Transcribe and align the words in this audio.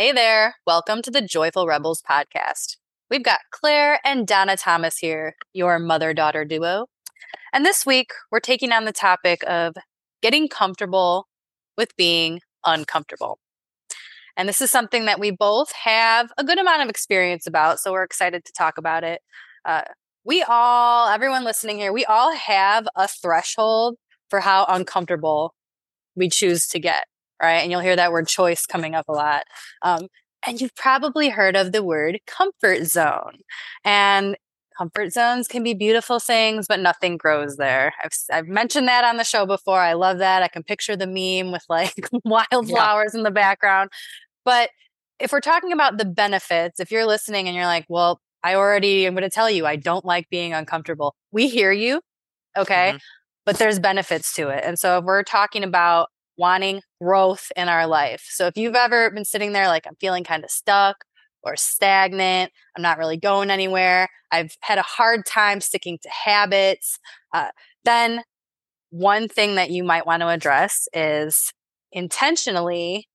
Hey 0.00 0.12
there. 0.12 0.54
Welcome 0.64 1.02
to 1.02 1.10
the 1.10 1.20
Joyful 1.20 1.66
Rebels 1.66 2.04
podcast. 2.08 2.76
We've 3.10 3.24
got 3.24 3.40
Claire 3.50 3.98
and 4.04 4.28
Donna 4.28 4.56
Thomas 4.56 4.96
here, 4.96 5.34
your 5.52 5.80
mother 5.80 6.14
daughter 6.14 6.44
duo. 6.44 6.86
And 7.52 7.66
this 7.66 7.84
week, 7.84 8.12
we're 8.30 8.38
taking 8.38 8.70
on 8.70 8.84
the 8.84 8.92
topic 8.92 9.42
of 9.44 9.74
getting 10.22 10.46
comfortable 10.46 11.26
with 11.76 11.96
being 11.96 12.42
uncomfortable. 12.64 13.40
And 14.36 14.48
this 14.48 14.60
is 14.60 14.70
something 14.70 15.06
that 15.06 15.18
we 15.18 15.32
both 15.32 15.72
have 15.72 16.30
a 16.38 16.44
good 16.44 16.60
amount 16.60 16.82
of 16.82 16.88
experience 16.88 17.48
about. 17.48 17.80
So 17.80 17.90
we're 17.90 18.04
excited 18.04 18.44
to 18.44 18.52
talk 18.52 18.78
about 18.78 19.02
it. 19.02 19.20
Uh, 19.64 19.82
we 20.24 20.44
all, 20.48 21.08
everyone 21.08 21.42
listening 21.42 21.78
here, 21.78 21.92
we 21.92 22.04
all 22.04 22.32
have 22.36 22.86
a 22.94 23.08
threshold 23.08 23.96
for 24.30 24.38
how 24.38 24.64
uncomfortable 24.68 25.56
we 26.14 26.28
choose 26.28 26.68
to 26.68 26.78
get, 26.78 27.06
right? 27.42 27.58
And 27.58 27.70
you'll 27.70 27.80
hear 27.80 27.96
that 27.96 28.12
word 28.12 28.28
choice 28.28 28.66
coming 28.66 28.94
up 28.94 29.08
a 29.08 29.12
lot. 29.12 29.44
Um, 29.82 30.08
and 30.46 30.60
you've 30.60 30.74
probably 30.74 31.28
heard 31.28 31.56
of 31.56 31.72
the 31.72 31.82
word 31.82 32.20
comfort 32.26 32.84
zone. 32.84 33.38
And 33.84 34.36
comfort 34.76 35.12
zones 35.12 35.48
can 35.48 35.64
be 35.64 35.74
beautiful 35.74 36.20
things, 36.20 36.66
but 36.68 36.78
nothing 36.80 37.16
grows 37.16 37.56
there. 37.56 37.92
I've, 38.02 38.12
I've 38.32 38.46
mentioned 38.46 38.86
that 38.88 39.04
on 39.04 39.16
the 39.16 39.24
show 39.24 39.44
before. 39.44 39.80
I 39.80 39.94
love 39.94 40.18
that. 40.18 40.42
I 40.42 40.48
can 40.48 40.62
picture 40.62 40.96
the 40.96 41.06
meme 41.06 41.52
with 41.52 41.64
like 41.68 41.94
wildflowers 42.24 43.10
yeah. 43.12 43.18
in 43.18 43.22
the 43.24 43.30
background. 43.30 43.90
But 44.44 44.70
if 45.18 45.32
we're 45.32 45.40
talking 45.40 45.72
about 45.72 45.98
the 45.98 46.04
benefits, 46.04 46.78
if 46.78 46.92
you're 46.92 47.06
listening 47.06 47.48
and 47.48 47.56
you're 47.56 47.66
like, 47.66 47.86
well, 47.88 48.20
I 48.44 48.54
already 48.54 49.06
am 49.06 49.14
going 49.14 49.24
to 49.24 49.30
tell 49.30 49.50
you, 49.50 49.66
I 49.66 49.74
don't 49.74 50.04
like 50.04 50.30
being 50.30 50.54
uncomfortable. 50.54 51.16
We 51.32 51.48
hear 51.48 51.72
you. 51.72 52.00
Okay. 52.56 52.90
Mm-hmm. 52.90 52.96
But 53.44 53.58
there's 53.58 53.78
benefits 53.80 54.34
to 54.34 54.48
it. 54.48 54.62
And 54.64 54.78
so 54.78 54.98
if 54.98 55.04
we're 55.04 55.24
talking 55.24 55.64
about 55.64 56.08
wanting 56.38 56.80
growth 57.02 57.50
in 57.56 57.68
our 57.68 57.86
life. 57.86 58.26
So 58.30 58.46
if 58.46 58.56
you've 58.56 58.76
ever 58.76 59.10
been 59.10 59.24
sitting 59.24 59.52
there 59.52 59.66
like, 59.66 59.86
I'm 59.86 59.96
feeling 60.00 60.24
kind 60.24 60.44
of 60.44 60.50
stuck 60.50 61.04
or 61.42 61.56
stagnant, 61.56 62.52
I'm 62.76 62.82
not 62.82 62.98
really 62.98 63.16
going 63.16 63.50
anywhere, 63.50 64.08
I've 64.30 64.56
had 64.60 64.78
a 64.78 64.82
hard 64.82 65.26
time 65.26 65.60
sticking 65.60 65.98
to 66.02 66.08
habits, 66.08 66.98
uh, 67.34 67.48
then 67.84 68.22
one 68.90 69.28
thing 69.28 69.56
that 69.56 69.70
you 69.70 69.84
might 69.84 70.06
want 70.06 70.22
to 70.22 70.28
address 70.28 70.88
is 70.94 71.52
intentionally 71.92 73.08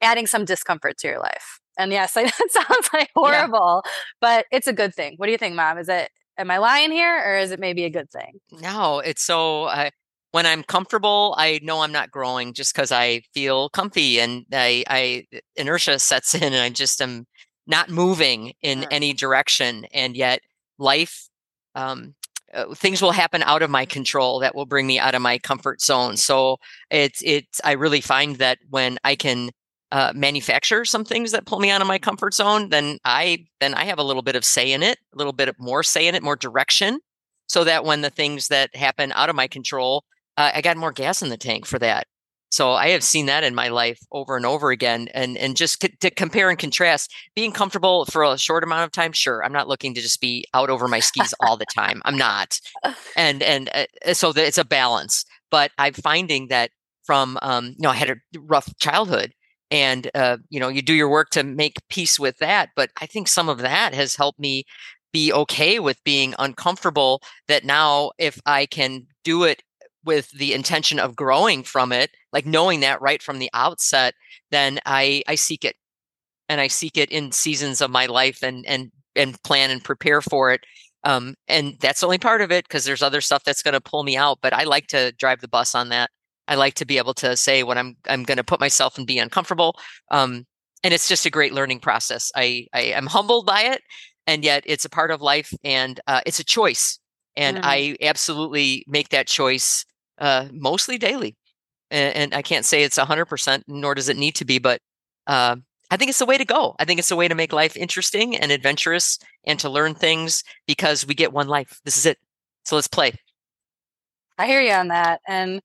adding 0.00 0.26
some 0.26 0.44
discomfort 0.44 0.96
to 0.98 1.08
your 1.08 1.18
life. 1.18 1.60
And 1.78 1.92
yes, 1.92 2.12
that 2.14 2.32
sounds 2.50 2.90
like 2.92 3.10
horrible, 3.14 3.82
yeah. 3.84 3.90
but 4.20 4.46
it's 4.50 4.66
a 4.66 4.72
good 4.72 4.94
thing. 4.94 5.14
What 5.16 5.26
do 5.26 5.32
you 5.32 5.38
think, 5.38 5.54
mom? 5.54 5.78
Is 5.78 5.88
it, 5.88 6.10
am 6.36 6.50
I 6.50 6.58
lying 6.58 6.90
here 6.90 7.22
or 7.24 7.38
is 7.38 7.50
it 7.50 7.60
maybe 7.60 7.84
a 7.84 7.90
good 7.90 8.10
thing? 8.10 8.40
No, 8.52 9.00
it's 9.00 9.22
so, 9.22 9.64
uh, 9.64 9.90
when 10.32 10.46
I'm 10.46 10.62
comfortable, 10.62 11.34
I 11.38 11.60
know 11.62 11.80
I'm 11.80 11.92
not 11.92 12.10
growing 12.10 12.52
just 12.52 12.74
because 12.74 12.92
I 12.92 13.22
feel 13.32 13.70
comfy 13.70 14.20
and 14.20 14.44
I, 14.52 14.84
I, 14.88 15.26
inertia 15.56 15.98
sets 15.98 16.34
in 16.36 16.42
and 16.42 16.56
I 16.56 16.70
just 16.70 17.00
am 17.00 17.26
not 17.66 17.90
moving 17.90 18.52
in 18.62 18.80
sure. 18.82 18.88
any 18.90 19.12
direction. 19.12 19.86
And 19.92 20.16
yet 20.16 20.40
life, 20.78 21.28
um, 21.74 22.14
uh, 22.52 22.74
things 22.74 23.02
will 23.02 23.12
happen 23.12 23.42
out 23.42 23.62
of 23.62 23.70
my 23.70 23.84
control 23.84 24.40
that 24.40 24.54
will 24.54 24.66
bring 24.66 24.86
me 24.86 24.98
out 24.98 25.14
of 25.14 25.20
my 25.20 25.38
comfort 25.38 25.82
zone. 25.82 26.16
So 26.16 26.56
it's, 26.90 27.22
it's, 27.24 27.60
I 27.62 27.72
really 27.72 28.00
find 28.00 28.36
that 28.36 28.58
when 28.70 28.98
I 29.04 29.16
can 29.16 29.50
uh, 29.90 30.12
manufacture 30.14 30.84
some 30.84 31.04
things 31.04 31.32
that 31.32 31.46
pull 31.46 31.60
me 31.60 31.70
out 31.70 31.80
of 31.80 31.86
my 31.86 31.98
comfort 31.98 32.34
zone, 32.34 32.68
then 32.68 32.98
I 33.04 33.46
then 33.60 33.72
I 33.72 33.84
have 33.84 33.98
a 33.98 34.02
little 34.02 34.22
bit 34.22 34.36
of 34.36 34.44
say 34.44 34.72
in 34.72 34.82
it, 34.82 34.98
a 35.14 35.16
little 35.16 35.32
bit 35.32 35.48
of 35.48 35.58
more 35.58 35.82
say 35.82 36.06
in 36.06 36.14
it, 36.14 36.22
more 36.22 36.36
direction, 36.36 37.00
so 37.46 37.64
that 37.64 37.84
when 37.84 38.02
the 38.02 38.10
things 38.10 38.48
that 38.48 38.74
happen 38.76 39.12
out 39.12 39.30
of 39.30 39.36
my 39.36 39.46
control, 39.46 40.04
uh, 40.38 40.52
I 40.54 40.62
got 40.62 40.78
more 40.78 40.92
gas 40.92 41.22
in 41.22 41.30
the 41.30 41.38
tank 41.38 41.66
for 41.66 41.80
that. 41.80 42.08
So 42.50 42.72
I 42.72 42.90
have 42.90 43.04
seen 43.04 43.26
that 43.26 43.44
in 43.44 43.54
my 43.54 43.68
life 43.68 44.00
over 44.12 44.36
and 44.36 44.46
over 44.46 44.70
again, 44.70 45.08
and 45.14 45.36
and 45.38 45.56
just 45.56 45.82
c- 45.82 45.94
to 46.00 46.10
compare 46.10 46.48
and 46.50 46.58
contrast, 46.58 47.12
being 47.36 47.52
comfortable 47.52 48.06
for 48.06 48.24
a 48.24 48.38
short 48.38 48.64
amount 48.64 48.84
of 48.84 48.92
time, 48.92 49.12
sure. 49.12 49.44
I'm 49.44 49.52
not 49.52 49.68
looking 49.68 49.94
to 49.94 50.00
just 50.00 50.20
be 50.22 50.46
out 50.54 50.70
over 50.70 50.88
my 50.88 51.00
skis 51.00 51.34
all 51.40 51.58
the 51.58 51.66
time. 51.66 52.02
I'm 52.06 52.16
not, 52.18 52.60
and 53.16 53.42
and 53.42 53.70
uh, 53.74 54.14
so 54.14 54.32
that 54.32 54.46
it's 54.46 54.58
a 54.58 54.64
balance. 54.64 55.26
But 55.50 55.72
I'm 55.78 55.94
finding 55.94 56.48
that 56.48 56.70
from 57.04 57.38
um, 57.42 57.66
you 57.78 57.82
know 57.82 57.90
I 57.90 57.96
had 57.96 58.10
a 58.10 58.16
rough 58.38 58.74
childhood, 58.78 59.34
and 59.70 60.10
uh, 60.14 60.38
you 60.50 60.60
know 60.60 60.68
you 60.68 60.82
do 60.82 60.94
your 60.94 61.10
work 61.10 61.30
to 61.30 61.42
make 61.44 61.76
peace 61.90 62.18
with 62.18 62.38
that 62.38 62.70
but 62.76 62.90
i 63.00 63.06
think 63.06 63.28
some 63.28 63.48
of 63.48 63.58
that 63.58 63.94
has 63.94 64.16
helped 64.16 64.38
me 64.38 64.64
be 65.12 65.32
okay 65.32 65.78
with 65.78 66.02
being 66.04 66.34
uncomfortable 66.38 67.20
that 67.48 67.64
now 67.64 68.10
if 68.18 68.40
i 68.46 68.66
can 68.66 69.06
do 69.24 69.44
it 69.44 69.62
with 70.08 70.30
the 70.30 70.52
intention 70.52 70.98
of 70.98 71.14
growing 71.14 71.62
from 71.62 71.92
it 71.92 72.10
like 72.32 72.46
knowing 72.46 72.80
that 72.80 73.00
right 73.00 73.22
from 73.22 73.38
the 73.38 73.50
outset 73.52 74.14
then 74.50 74.80
i 74.86 75.22
i 75.28 75.34
seek 75.34 75.64
it 75.64 75.76
and 76.48 76.60
i 76.60 76.66
seek 76.66 76.96
it 76.96 77.10
in 77.10 77.30
seasons 77.30 77.80
of 77.80 77.90
my 77.90 78.06
life 78.06 78.42
and 78.42 78.66
and 78.66 78.90
and 79.14 79.40
plan 79.42 79.70
and 79.70 79.84
prepare 79.84 80.20
for 80.20 80.50
it 80.50 80.62
um 81.04 81.34
and 81.46 81.76
that's 81.80 82.02
only 82.02 82.18
part 82.18 82.40
of 82.40 82.50
it 82.50 82.66
because 82.66 82.84
there's 82.84 83.02
other 83.02 83.20
stuff 83.20 83.44
that's 83.44 83.62
going 83.62 83.74
to 83.74 83.80
pull 83.80 84.02
me 84.02 84.16
out 84.16 84.38
but 84.42 84.52
i 84.52 84.64
like 84.64 84.86
to 84.86 85.12
drive 85.12 85.40
the 85.40 85.48
bus 85.48 85.74
on 85.74 85.90
that 85.90 86.10
I 86.48 86.54
like 86.54 86.74
to 86.74 86.86
be 86.86 86.96
able 86.98 87.14
to 87.14 87.36
say 87.36 87.62
when 87.62 87.78
I'm 87.78 87.96
I'm 88.08 88.24
going 88.24 88.38
to 88.38 88.44
put 88.44 88.58
myself 88.58 88.96
and 88.96 89.06
be 89.06 89.18
uncomfortable. 89.18 89.78
Um, 90.10 90.46
and 90.82 90.94
it's 90.94 91.08
just 91.08 91.26
a 91.26 91.30
great 91.30 91.52
learning 91.52 91.80
process. 91.80 92.32
I 92.34 92.66
I 92.72 92.80
am 92.80 93.06
humbled 93.06 93.46
by 93.46 93.62
it, 93.62 93.82
and 94.26 94.42
yet 94.44 94.62
it's 94.66 94.84
a 94.84 94.90
part 94.90 95.10
of 95.10 95.20
life, 95.20 95.52
and 95.62 96.00
uh, 96.06 96.22
it's 96.26 96.40
a 96.40 96.44
choice. 96.44 96.98
And 97.36 97.58
mm. 97.58 97.60
I 97.62 97.96
absolutely 98.00 98.84
make 98.88 99.10
that 99.10 99.26
choice 99.26 99.84
uh, 100.18 100.46
mostly 100.52 100.98
daily. 100.98 101.36
And, 101.90 102.16
and, 102.16 102.34
I 102.34 102.42
can't 102.42 102.66
say 102.66 102.82
it's 102.82 102.98
hundred 102.98 103.26
percent, 103.26 103.64
nor 103.66 103.94
does 103.94 104.08
it 104.08 104.16
need 104.16 104.34
to 104.36 104.44
be, 104.44 104.58
but 104.58 104.80
uh, 105.26 105.56
I 105.90 105.96
think 105.96 106.10
it's 106.10 106.18
the 106.18 106.26
way 106.26 106.36
to 106.36 106.44
go. 106.44 106.74
I 106.78 106.84
think 106.84 106.98
it's 106.98 107.10
a 107.10 107.16
way 107.16 107.28
to 107.28 107.34
make 107.34 107.52
life 107.52 107.76
interesting 107.76 108.36
and 108.36 108.52
adventurous, 108.52 109.18
and 109.44 109.58
to 109.60 109.70
learn 109.70 109.94
things 109.94 110.44
because 110.66 111.06
we 111.06 111.14
get 111.14 111.32
one 111.32 111.48
life. 111.48 111.80
This 111.84 111.96
is 111.96 112.04
it. 112.04 112.18
So 112.64 112.76
let's 112.76 112.88
play. 112.88 113.12
I 114.36 114.46
hear 114.46 114.60
you 114.60 114.72
on 114.72 114.88
that, 114.88 115.20
and 115.26 115.62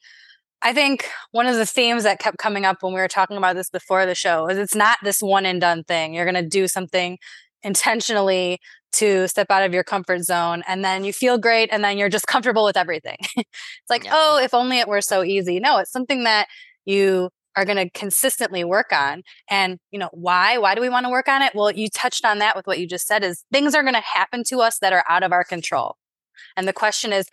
I 0.61 0.71
think 0.73 1.09
one 1.31 1.45
of 1.45 1.57
the 1.57 1.65
themes 1.65 2.03
that 2.03 2.19
kept 2.19 2.37
coming 2.37 2.65
up 2.65 2.77
when 2.81 2.93
we 2.93 3.01
were 3.01 3.09
talking 3.09 3.35
about 3.35 3.57
this 3.57 3.69
before 3.69 4.05
the 4.05 4.15
show 4.15 4.47
is 4.47 4.57
it's 4.57 4.75
not 4.75 4.97
this 5.03 5.21
one 5.21 5.45
and 5.45 5.59
done 5.59 5.83
thing. 5.83 6.13
You're 6.13 6.25
going 6.25 6.41
to 6.41 6.47
do 6.47 6.69
something 6.69 7.17
intentionally 7.63 8.59
to 8.93 9.27
step 9.27 9.47
out 9.49 9.63
of 9.63 9.73
your 9.73 9.83
comfort 9.83 10.23
zone 10.23 10.63
and 10.67 10.83
then 10.83 11.03
you 11.03 11.13
feel 11.13 11.37
great 11.37 11.69
and 11.71 11.83
then 11.83 11.97
you're 11.97 12.09
just 12.09 12.27
comfortable 12.27 12.63
with 12.63 12.77
everything. 12.77 13.17
it's 13.37 13.89
like, 13.89 14.05
yeah. 14.05 14.11
oh, 14.13 14.39
if 14.41 14.53
only 14.53 14.79
it 14.79 14.87
were 14.87 15.01
so 15.01 15.23
easy. 15.23 15.59
No, 15.59 15.77
it's 15.79 15.91
something 15.91 16.23
that 16.23 16.47
you 16.85 17.29
are 17.55 17.65
going 17.65 17.77
to 17.77 17.89
consistently 17.91 18.63
work 18.63 18.91
on. 18.91 19.23
And, 19.49 19.77
you 19.91 19.99
know, 19.99 20.09
why? 20.11 20.57
Why 20.57 20.75
do 20.75 20.81
we 20.81 20.89
want 20.89 21.05
to 21.05 21.11
work 21.11 21.27
on 21.27 21.41
it? 21.41 21.53
Well, 21.53 21.71
you 21.71 21.89
touched 21.89 22.25
on 22.25 22.39
that 22.39 22.55
with 22.55 22.65
what 22.65 22.79
you 22.79 22.87
just 22.87 23.07
said 23.07 23.23
is 23.23 23.43
things 23.51 23.75
are 23.75 23.83
going 23.83 23.93
to 23.93 24.01
happen 24.01 24.43
to 24.45 24.61
us 24.61 24.79
that 24.79 24.93
are 24.93 25.05
out 25.07 25.23
of 25.23 25.31
our 25.31 25.43
control. 25.43 25.97
And 26.57 26.67
the 26.67 26.73
question 26.73 27.13
is, 27.13 27.27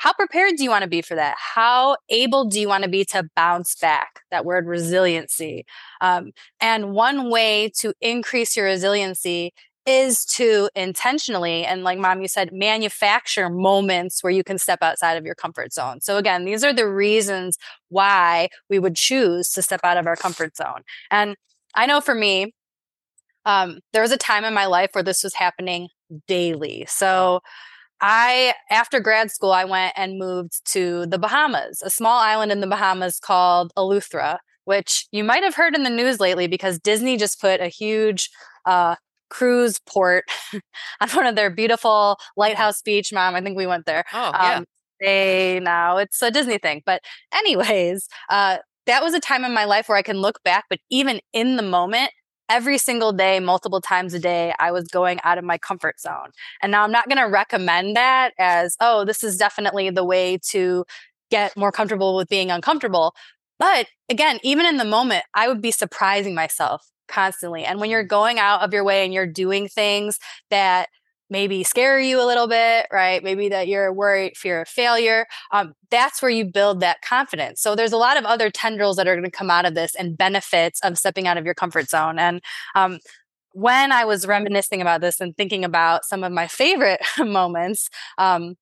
how 0.00 0.14
prepared 0.14 0.56
do 0.56 0.64
you 0.64 0.70
want 0.70 0.82
to 0.82 0.88
be 0.88 1.02
for 1.02 1.14
that? 1.14 1.36
How 1.38 1.98
able 2.08 2.46
do 2.46 2.58
you 2.58 2.68
want 2.68 2.84
to 2.84 2.88
be 2.88 3.04
to 3.06 3.28
bounce 3.36 3.76
back? 3.76 4.20
That 4.30 4.46
word 4.46 4.66
resiliency. 4.66 5.66
Um, 6.00 6.30
and 6.58 6.92
one 6.92 7.30
way 7.30 7.70
to 7.80 7.92
increase 8.00 8.56
your 8.56 8.64
resiliency 8.64 9.52
is 9.86 10.24
to 10.26 10.68
intentionally, 10.74 11.64
and 11.64 11.82
like 11.84 11.98
mom, 11.98 12.20
you 12.20 12.28
said, 12.28 12.52
manufacture 12.52 13.48
moments 13.48 14.22
where 14.22 14.32
you 14.32 14.44
can 14.44 14.58
step 14.58 14.80
outside 14.82 15.16
of 15.16 15.24
your 15.24 15.34
comfort 15.34 15.72
zone. 15.72 16.00
So 16.00 16.16
again, 16.16 16.44
these 16.44 16.62
are 16.64 16.72
the 16.72 16.88
reasons 16.88 17.56
why 17.88 18.48
we 18.68 18.78
would 18.78 18.94
choose 18.94 19.50
to 19.52 19.62
step 19.62 19.80
out 19.82 19.96
of 19.96 20.06
our 20.06 20.16
comfort 20.16 20.56
zone. 20.56 20.82
And 21.10 21.36
I 21.74 21.86
know 21.86 22.00
for 22.00 22.14
me, 22.14 22.54
um, 23.46 23.78
there 23.92 24.02
was 24.02 24.12
a 24.12 24.18
time 24.18 24.44
in 24.44 24.54
my 24.54 24.66
life 24.66 24.90
where 24.92 25.04
this 25.04 25.24
was 25.24 25.34
happening 25.34 25.88
daily. 26.26 26.84
So 26.88 27.40
I, 28.00 28.54
after 28.70 29.00
grad 29.00 29.30
school, 29.30 29.52
I 29.52 29.64
went 29.64 29.94
and 29.96 30.18
moved 30.18 30.60
to 30.72 31.06
the 31.06 31.18
Bahamas, 31.18 31.82
a 31.82 31.90
small 31.90 32.18
island 32.18 32.52
in 32.52 32.60
the 32.60 32.66
Bahamas 32.66 33.18
called 33.20 33.72
Eleuthera, 33.76 34.38
which 34.64 35.06
you 35.12 35.24
might 35.24 35.42
have 35.42 35.54
heard 35.54 35.74
in 35.74 35.84
the 35.84 35.90
news 35.90 36.20
lately 36.20 36.46
because 36.46 36.78
Disney 36.78 37.16
just 37.16 37.40
put 37.40 37.60
a 37.60 37.68
huge 37.68 38.30
uh, 38.66 38.96
cruise 39.30 39.78
port 39.86 40.24
on 41.00 41.08
one 41.10 41.26
of 41.26 41.36
their 41.36 41.50
beautiful 41.50 42.18
lighthouse 42.36 42.82
beach. 42.82 43.12
Mom, 43.12 43.34
I 43.34 43.40
think 43.40 43.56
we 43.56 43.66
went 43.66 43.86
there. 43.86 44.04
Oh, 44.12 44.30
yeah. 44.34 44.56
Um, 44.56 44.64
they 45.00 45.60
now 45.62 45.96
it's 45.96 46.20
a 46.20 46.30
Disney 46.30 46.58
thing. 46.58 46.82
But, 46.84 47.02
anyways, 47.34 48.06
uh, 48.28 48.58
that 48.86 49.02
was 49.02 49.14
a 49.14 49.20
time 49.20 49.44
in 49.44 49.54
my 49.54 49.64
life 49.64 49.88
where 49.88 49.96
I 49.96 50.02
can 50.02 50.18
look 50.18 50.42
back, 50.42 50.64
but 50.68 50.78
even 50.90 51.20
in 51.32 51.56
the 51.56 51.62
moment, 51.62 52.10
every 52.50 52.76
single 52.76 53.12
day, 53.12 53.38
multiple 53.38 53.80
times 53.80 54.12
a 54.12 54.18
day, 54.18 54.52
I 54.58 54.72
was 54.72 54.88
going 54.88 55.20
out 55.22 55.38
of 55.38 55.44
my 55.44 55.56
comfort 55.56 56.00
zone. 56.00 56.30
And 56.60 56.72
now 56.72 56.82
I'm 56.82 56.90
not 56.90 57.08
going 57.08 57.18
to 57.18 57.30
recommend 57.30 57.96
that 57.96 58.32
as, 58.38 58.76
oh, 58.80 59.04
this 59.04 59.22
is 59.22 59.36
definitely 59.36 59.88
the 59.90 60.04
way 60.04 60.38
to 60.50 60.84
get 61.30 61.56
more 61.56 61.70
comfortable 61.70 62.16
with 62.16 62.28
being 62.28 62.50
uncomfortable. 62.50 63.14
But 63.60 63.86
again, 64.08 64.40
even 64.42 64.66
in 64.66 64.78
the 64.78 64.84
moment, 64.84 65.24
I 65.34 65.46
would 65.46 65.62
be 65.62 65.70
surprising 65.70 66.34
myself 66.34 66.84
constantly. 67.06 67.64
And 67.64 67.78
when 67.78 67.90
you're 67.90 68.02
going 68.02 68.40
out 68.40 68.62
of 68.62 68.72
your 68.72 68.82
way 68.84 69.04
and 69.04 69.14
you're 69.14 69.26
doing 69.26 69.68
things 69.68 70.18
that 70.50 70.88
maybe 71.28 71.62
scare 71.62 72.00
you 72.00 72.20
a 72.20 72.26
little 72.26 72.48
bit, 72.48 72.86
right? 72.92 73.22
Maybe 73.22 73.50
that 73.50 73.68
you're 73.68 73.92
worried, 73.92 74.36
fear 74.36 74.62
of 74.62 74.68
failure. 74.68 75.26
Um, 75.52 75.74
that's 75.90 76.20
where 76.20 76.30
you 76.30 76.44
build 76.44 76.80
that 76.80 77.02
confidence. 77.02 77.62
So 77.62 77.76
there's 77.76 77.92
a 77.92 77.96
lot 77.96 78.16
of 78.16 78.24
other 78.24 78.50
tendrils 78.50 78.96
that 78.96 79.06
are 79.06 79.14
going 79.14 79.24
to 79.24 79.30
come 79.30 79.50
out 79.50 79.64
of 79.64 79.74
this 79.74 79.94
and 79.94 80.18
benefits 80.18 80.80
of 80.80 80.98
stepping 80.98 81.28
out 81.28 81.36
of 81.36 81.44
your 81.44 81.54
comfort 81.54 81.88
zone. 81.88 82.18
And 82.18 82.40
um, 82.74 82.98
when 83.52 83.92
I 83.92 84.04
was 84.04 84.26
reminiscing 84.26 84.80
about 84.80 85.00
this 85.02 85.20
and 85.20 85.36
thinking 85.36 85.64
about 85.64 86.04
some 86.04 86.24
of 86.24 86.32
my 86.32 86.48
favorite 86.48 87.00
moments, 87.18 87.88
um, 88.18 88.56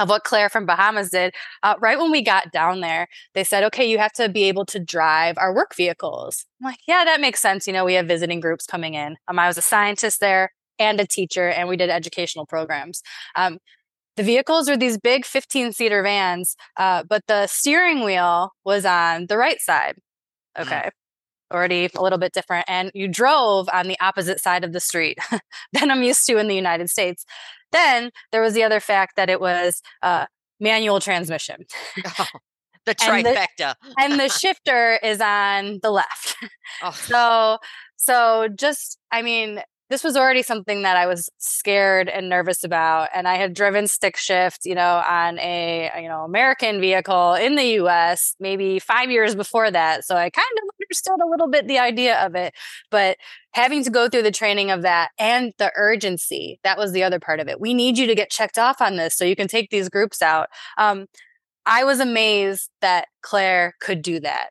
of 0.00 0.08
what 0.08 0.24
Claire 0.24 0.48
from 0.48 0.66
Bahamas 0.66 1.10
did. 1.10 1.34
Uh, 1.62 1.74
right 1.78 1.98
when 1.98 2.10
we 2.10 2.22
got 2.22 2.50
down 2.50 2.80
there, 2.80 3.06
they 3.34 3.44
said, 3.44 3.62
okay, 3.64 3.88
you 3.88 3.98
have 3.98 4.12
to 4.14 4.28
be 4.28 4.44
able 4.44 4.64
to 4.66 4.80
drive 4.80 5.36
our 5.38 5.54
work 5.54 5.76
vehicles. 5.76 6.46
I'm 6.60 6.70
like, 6.70 6.80
yeah, 6.88 7.04
that 7.04 7.20
makes 7.20 7.40
sense. 7.40 7.66
You 7.66 7.72
know, 7.72 7.84
we 7.84 7.94
have 7.94 8.08
visiting 8.08 8.40
groups 8.40 8.66
coming 8.66 8.94
in. 8.94 9.16
Um, 9.28 9.38
I 9.38 9.46
was 9.46 9.58
a 9.58 9.62
scientist 9.62 10.20
there 10.20 10.52
and 10.78 10.98
a 10.98 11.06
teacher, 11.06 11.48
and 11.48 11.68
we 11.68 11.76
did 11.76 11.90
educational 11.90 12.46
programs. 12.46 13.02
Um, 13.36 13.58
the 14.16 14.22
vehicles 14.22 14.68
were 14.68 14.76
these 14.76 14.98
big 14.98 15.24
15 15.24 15.72
seater 15.72 16.02
vans, 16.02 16.56
uh, 16.76 17.04
but 17.08 17.22
the 17.28 17.46
steering 17.46 18.02
wheel 18.02 18.52
was 18.64 18.84
on 18.84 19.26
the 19.26 19.36
right 19.36 19.60
side. 19.60 19.96
Mm. 20.56 20.62
Okay. 20.62 20.90
Already 21.50 21.88
a 21.94 22.00
little 22.00 22.18
bit 22.18 22.32
different. 22.32 22.64
And 22.68 22.90
you 22.94 23.08
drove 23.08 23.68
on 23.72 23.88
the 23.88 23.98
opposite 24.00 24.40
side 24.40 24.64
of 24.64 24.72
the 24.72 24.80
street 24.80 25.18
than 25.72 25.90
I'm 25.90 26.02
used 26.02 26.26
to 26.26 26.38
in 26.38 26.48
the 26.48 26.54
United 26.54 26.90
States. 26.90 27.24
Then 27.72 28.10
there 28.32 28.42
was 28.42 28.54
the 28.54 28.62
other 28.62 28.80
fact 28.80 29.16
that 29.16 29.30
it 29.30 29.40
was 29.40 29.82
uh, 30.02 30.26
manual 30.58 31.00
transmission. 31.00 31.66
Oh, 32.18 32.26
the 32.86 32.94
trifecta. 32.94 33.26
and, 33.28 33.36
the, 33.58 33.76
and 33.98 34.12
the 34.20 34.28
shifter 34.28 34.98
is 35.02 35.20
on 35.20 35.80
the 35.82 35.90
left. 35.90 36.34
Oh. 36.82 36.92
So 36.92 37.58
so 37.96 38.48
just 38.48 38.98
I 39.12 39.20
mean 39.20 39.60
this 39.90 40.04
was 40.04 40.16
already 40.16 40.42
something 40.42 40.82
that 40.82 40.96
I 40.96 41.06
was 41.06 41.28
scared 41.38 42.08
and 42.08 42.28
nervous 42.28 42.62
about. 42.62 43.08
And 43.12 43.26
I 43.26 43.34
had 43.34 43.54
driven 43.54 43.88
stick 43.88 44.16
shift, 44.16 44.64
you 44.64 44.76
know, 44.76 45.02
on 45.06 45.36
a, 45.40 45.90
you 46.00 46.08
know, 46.08 46.22
American 46.22 46.80
vehicle 46.80 47.34
in 47.34 47.56
the 47.56 47.80
US 47.80 48.36
maybe 48.38 48.78
five 48.78 49.10
years 49.10 49.34
before 49.34 49.68
that. 49.68 50.04
So 50.04 50.16
I 50.16 50.30
kind 50.30 50.46
of 50.62 50.79
understood 50.90 51.20
a 51.22 51.28
little 51.28 51.48
bit 51.48 51.68
the 51.68 51.78
idea 51.78 52.18
of 52.24 52.34
it. 52.34 52.54
But 52.90 53.16
having 53.52 53.84
to 53.84 53.90
go 53.90 54.08
through 54.08 54.22
the 54.22 54.30
training 54.30 54.70
of 54.70 54.82
that 54.82 55.10
and 55.18 55.52
the 55.58 55.72
urgency, 55.76 56.58
that 56.64 56.78
was 56.78 56.92
the 56.92 57.04
other 57.04 57.20
part 57.20 57.40
of 57.40 57.48
it. 57.48 57.60
We 57.60 57.74
need 57.74 57.96
you 57.96 58.06
to 58.06 58.14
get 58.14 58.30
checked 58.30 58.58
off 58.58 58.80
on 58.80 58.96
this 58.96 59.16
so 59.16 59.24
you 59.24 59.36
can 59.36 59.48
take 59.48 59.70
these 59.70 59.88
groups 59.88 60.22
out. 60.22 60.48
Um, 60.78 61.06
I 61.66 61.84
was 61.84 62.00
amazed 62.00 62.70
that 62.80 63.08
Claire 63.22 63.74
could 63.80 64.02
do 64.02 64.20
that. 64.20 64.50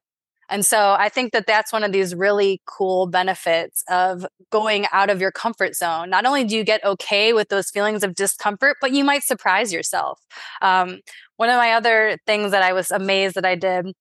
And 0.52 0.66
so 0.66 0.96
I 0.98 1.10
think 1.10 1.32
that 1.34 1.46
that's 1.46 1.72
one 1.72 1.84
of 1.84 1.92
these 1.92 2.16
really 2.16 2.60
cool 2.66 3.06
benefits 3.06 3.84
of 3.88 4.26
going 4.52 4.88
out 4.92 5.12
of 5.12 5.22
your 5.22 5.32
comfort 5.32 5.76
zone. 5.76 6.10
Not 6.10 6.26
only 6.26 6.44
do 6.44 6.56
you 6.56 6.64
get 6.64 6.84
okay 6.84 7.34
with 7.34 7.50
those 7.50 7.70
feelings 7.70 8.04
of 8.04 8.16
discomfort, 8.16 8.78
but 8.82 8.92
you 8.92 9.04
might 9.04 9.22
surprise 9.22 9.72
yourself. 9.72 10.20
Um, 10.64 11.02
one 11.38 11.50
of 11.50 11.58
my 11.58 11.74
other 11.74 12.18
things 12.26 12.50
that 12.52 12.64
I 12.64 12.74
was 12.74 12.90
amazed 12.90 13.36
that 13.36 13.46
I 13.46 13.54
did 13.54 13.94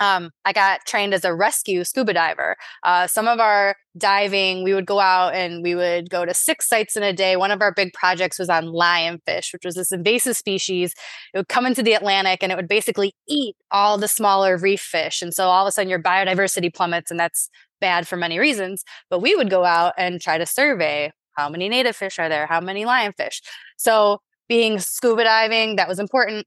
um, 0.00 0.30
I 0.44 0.52
got 0.52 0.84
trained 0.86 1.14
as 1.14 1.24
a 1.24 1.34
rescue 1.34 1.84
scuba 1.84 2.12
diver. 2.12 2.56
Uh, 2.82 3.06
some 3.06 3.28
of 3.28 3.40
our 3.40 3.76
diving, 3.96 4.64
we 4.64 4.74
would 4.74 4.86
go 4.86 4.98
out 5.00 5.34
and 5.34 5.62
we 5.62 5.74
would 5.74 6.10
go 6.10 6.24
to 6.24 6.34
six 6.34 6.68
sites 6.68 6.96
in 6.96 7.02
a 7.02 7.12
day. 7.12 7.36
One 7.36 7.50
of 7.50 7.60
our 7.60 7.72
big 7.72 7.92
projects 7.92 8.38
was 8.38 8.48
on 8.48 8.66
lionfish, 8.66 9.52
which 9.52 9.64
was 9.64 9.76
this 9.76 9.92
invasive 9.92 10.36
species. 10.36 10.94
It 11.32 11.38
would 11.38 11.48
come 11.48 11.66
into 11.66 11.82
the 11.82 11.94
Atlantic 11.94 12.42
and 12.42 12.50
it 12.50 12.56
would 12.56 12.68
basically 12.68 13.12
eat 13.28 13.56
all 13.70 13.96
the 13.98 14.08
smaller 14.08 14.58
reef 14.58 14.80
fish. 14.80 15.22
And 15.22 15.32
so 15.32 15.46
all 15.46 15.64
of 15.64 15.68
a 15.68 15.72
sudden 15.72 15.90
your 15.90 16.02
biodiversity 16.02 16.74
plummets, 16.74 17.10
and 17.10 17.20
that's 17.20 17.48
bad 17.80 18.08
for 18.08 18.16
many 18.16 18.38
reasons. 18.38 18.82
But 19.10 19.20
we 19.20 19.36
would 19.36 19.50
go 19.50 19.64
out 19.64 19.94
and 19.96 20.20
try 20.20 20.38
to 20.38 20.46
survey 20.46 21.12
how 21.36 21.48
many 21.48 21.68
native 21.68 21.96
fish 21.96 22.18
are 22.18 22.28
there, 22.28 22.46
how 22.46 22.60
many 22.60 22.84
lionfish. 22.84 23.40
So 23.76 24.20
being 24.48 24.78
scuba 24.78 25.24
diving, 25.24 25.76
that 25.76 25.88
was 25.88 25.98
important. 25.98 26.46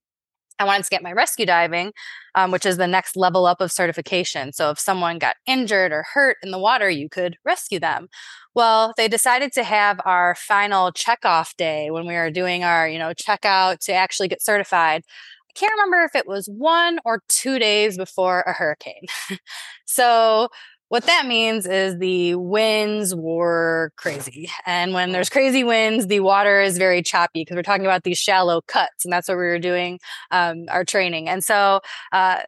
I 0.59 0.65
wanted 0.65 0.83
to 0.85 0.89
get 0.89 1.03
my 1.03 1.11
rescue 1.13 1.45
diving, 1.45 1.93
um, 2.35 2.51
which 2.51 2.65
is 2.65 2.77
the 2.77 2.87
next 2.87 3.15
level 3.15 3.45
up 3.45 3.61
of 3.61 3.71
certification. 3.71 4.53
So 4.53 4.71
if 4.71 4.79
someone 4.79 5.19
got 5.19 5.35
injured 5.45 5.91
or 5.91 6.05
hurt 6.13 6.37
in 6.43 6.51
the 6.51 6.59
water, 6.59 6.89
you 6.89 7.09
could 7.09 7.37
rescue 7.45 7.79
them. 7.79 8.07
Well, 8.55 8.93
they 8.97 9.07
decided 9.07 9.51
to 9.53 9.63
have 9.63 9.99
our 10.05 10.35
final 10.35 10.91
checkoff 10.91 11.55
day 11.57 11.91
when 11.91 12.07
we 12.07 12.15
were 12.15 12.31
doing 12.31 12.63
our, 12.63 12.87
you 12.89 12.97
know, 12.97 13.13
checkout 13.13 13.79
to 13.85 13.93
actually 13.93 14.27
get 14.29 14.41
certified. 14.41 15.03
I 15.49 15.53
can't 15.59 15.73
remember 15.73 16.03
if 16.03 16.15
it 16.15 16.27
was 16.27 16.47
one 16.47 16.99
or 17.05 17.21
two 17.27 17.59
days 17.59 17.97
before 17.97 18.41
a 18.41 18.53
hurricane. 18.53 19.05
so 19.85 20.49
what 20.89 21.03
that 21.05 21.25
means 21.25 21.65
is 21.65 21.97
the 21.97 22.35
winds 22.35 23.13
were 23.13 23.91
crazy. 23.97 24.49
And 24.65 24.93
when 24.93 25.11
there's 25.11 25.29
crazy 25.29 25.63
winds, 25.63 26.07
the 26.07 26.21
water 26.21 26.61
is 26.61 26.77
very 26.77 27.01
choppy 27.01 27.41
because 27.41 27.55
we're 27.55 27.63
talking 27.63 27.85
about 27.85 28.03
these 28.03 28.17
shallow 28.17 28.61
cuts. 28.67 29.03
And 29.03 29.11
that's 29.11 29.27
what 29.27 29.37
we 29.37 29.43
were 29.43 29.59
doing 29.59 29.99
um, 30.31 30.65
our 30.69 30.85
training. 30.85 31.27
And 31.27 31.43
so, 31.43 31.81
uh, 32.11 32.39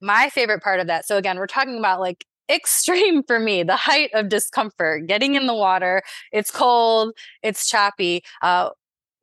my 0.00 0.30
favorite 0.30 0.62
part 0.62 0.80
of 0.80 0.88
that. 0.88 1.06
So, 1.06 1.16
again, 1.16 1.38
we're 1.38 1.46
talking 1.46 1.78
about 1.78 2.00
like 2.00 2.24
extreme 2.50 3.22
for 3.22 3.38
me 3.38 3.62
the 3.62 3.76
height 3.76 4.10
of 4.14 4.28
discomfort 4.28 5.06
getting 5.06 5.36
in 5.36 5.46
the 5.46 5.54
water 5.54 6.02
it's 6.32 6.50
cold 6.50 7.14
it's 7.42 7.70
choppy 7.70 8.22
uh, 8.42 8.68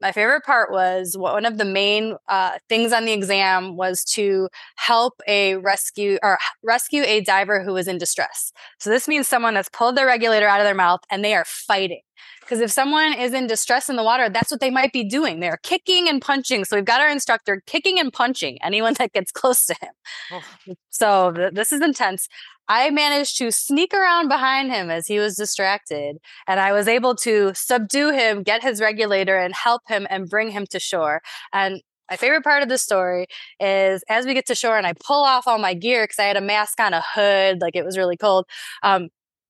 my 0.02 0.12
favorite 0.12 0.44
part 0.44 0.72
was 0.72 1.18
one 1.18 1.46
of 1.46 1.58
the 1.58 1.66
main 1.66 2.16
uh, 2.28 2.58
things 2.68 2.94
on 2.94 3.06
the 3.06 3.14
exam 3.14 3.76
was 3.76 4.04
to 4.06 4.50
help 4.76 5.22
a 5.28 5.56
rescue 5.58 6.18
or 6.24 6.38
rescue 6.64 7.04
a 7.06 7.22
diver 7.22 7.64
who 7.64 7.74
was 7.74 7.88
in 7.88 7.98
distress. 7.98 8.52
So 8.80 8.90
this 8.90 9.08
means 9.08 9.28
someone 9.28 9.54
that's 9.54 9.70
pulled 9.70 9.96
their 9.96 10.06
regulator 10.06 10.48
out 10.48 10.60
of 10.60 10.66
their 10.66 10.76
mouth 10.76 11.02
and 11.10 11.24
they 11.24 11.34
are 11.34 11.46
fighting. 11.46 12.02
Because 12.42 12.62
if 12.62 12.72
someone 12.72 13.14
is 13.14 13.34
in 13.34 13.48
distress 13.48 13.90
in 13.90 13.96
the 13.96 14.04
water, 14.04 14.28
that's 14.28 14.50
what 14.50 14.60
they 14.60 14.72
might 14.72 14.92
be 14.92 15.04
doing. 15.04 15.40
They're 15.40 15.60
kicking 15.62 16.10
and 16.10 16.22
punching. 16.22 16.66
So 16.66 16.76
we've 16.76 16.86
got 16.86 17.00
our 17.00 17.10
instructor 17.10 17.62
kicking 17.68 18.00
and 18.00 18.12
punching 18.12 18.58
anyone 18.64 18.96
that 18.98 19.14
gets 19.14 19.32
close 19.32 19.66
to 19.68 19.76
him. 19.80 19.92
Oh. 20.32 20.42
So 20.90 21.32
th- 21.32 21.54
this 21.54 21.72
is 21.72 21.82
intense. 21.82 22.28
I 22.70 22.92
managed 22.92 23.38
to 23.40 23.52
sneak 23.52 23.94
around 23.94 24.28
behind 24.30 24.72
him 24.72 24.92
as 24.92 25.08
he 25.08 25.20
was 25.20 25.36
distracted, 25.36 26.18
and 26.48 26.60
I 26.60 26.72
was 26.72 26.88
able 26.88 27.16
to 27.18 27.52
subdue 27.56 28.12
him, 28.12 28.44
get 28.44 28.62
his 28.64 28.80
regulator, 28.80 29.38
and 29.38 29.54
help 29.56 29.82
him 29.88 30.06
and 30.10 30.30
bring 30.30 30.52
him 30.52 30.66
to 30.68 30.80
shore. 30.80 31.22
And 31.52 31.82
my 32.10 32.16
favorite 32.18 32.44
part 32.44 32.64
of 32.64 32.70
the 32.70 32.78
story 32.78 33.28
is 33.60 34.04
as 34.10 34.26
we 34.26 34.34
get 34.34 34.48
to 34.48 34.56
shore 34.56 34.78
and 34.78 34.88
I 34.88 34.94
pull 34.94 35.24
off 35.24 35.48
all 35.48 35.60
my 35.60 35.74
gear 35.74 36.04
because 36.04 36.20
I 36.20 36.24
had 36.24 36.38
a 36.38 36.42
mask 36.42 36.80
on, 36.80 36.94
a 36.94 37.02
hood, 37.02 37.62
like 37.62 37.76
it 37.76 37.86
was 37.86 37.98
really 37.98 38.18
cold. 38.18 38.46
Um, 38.84 39.10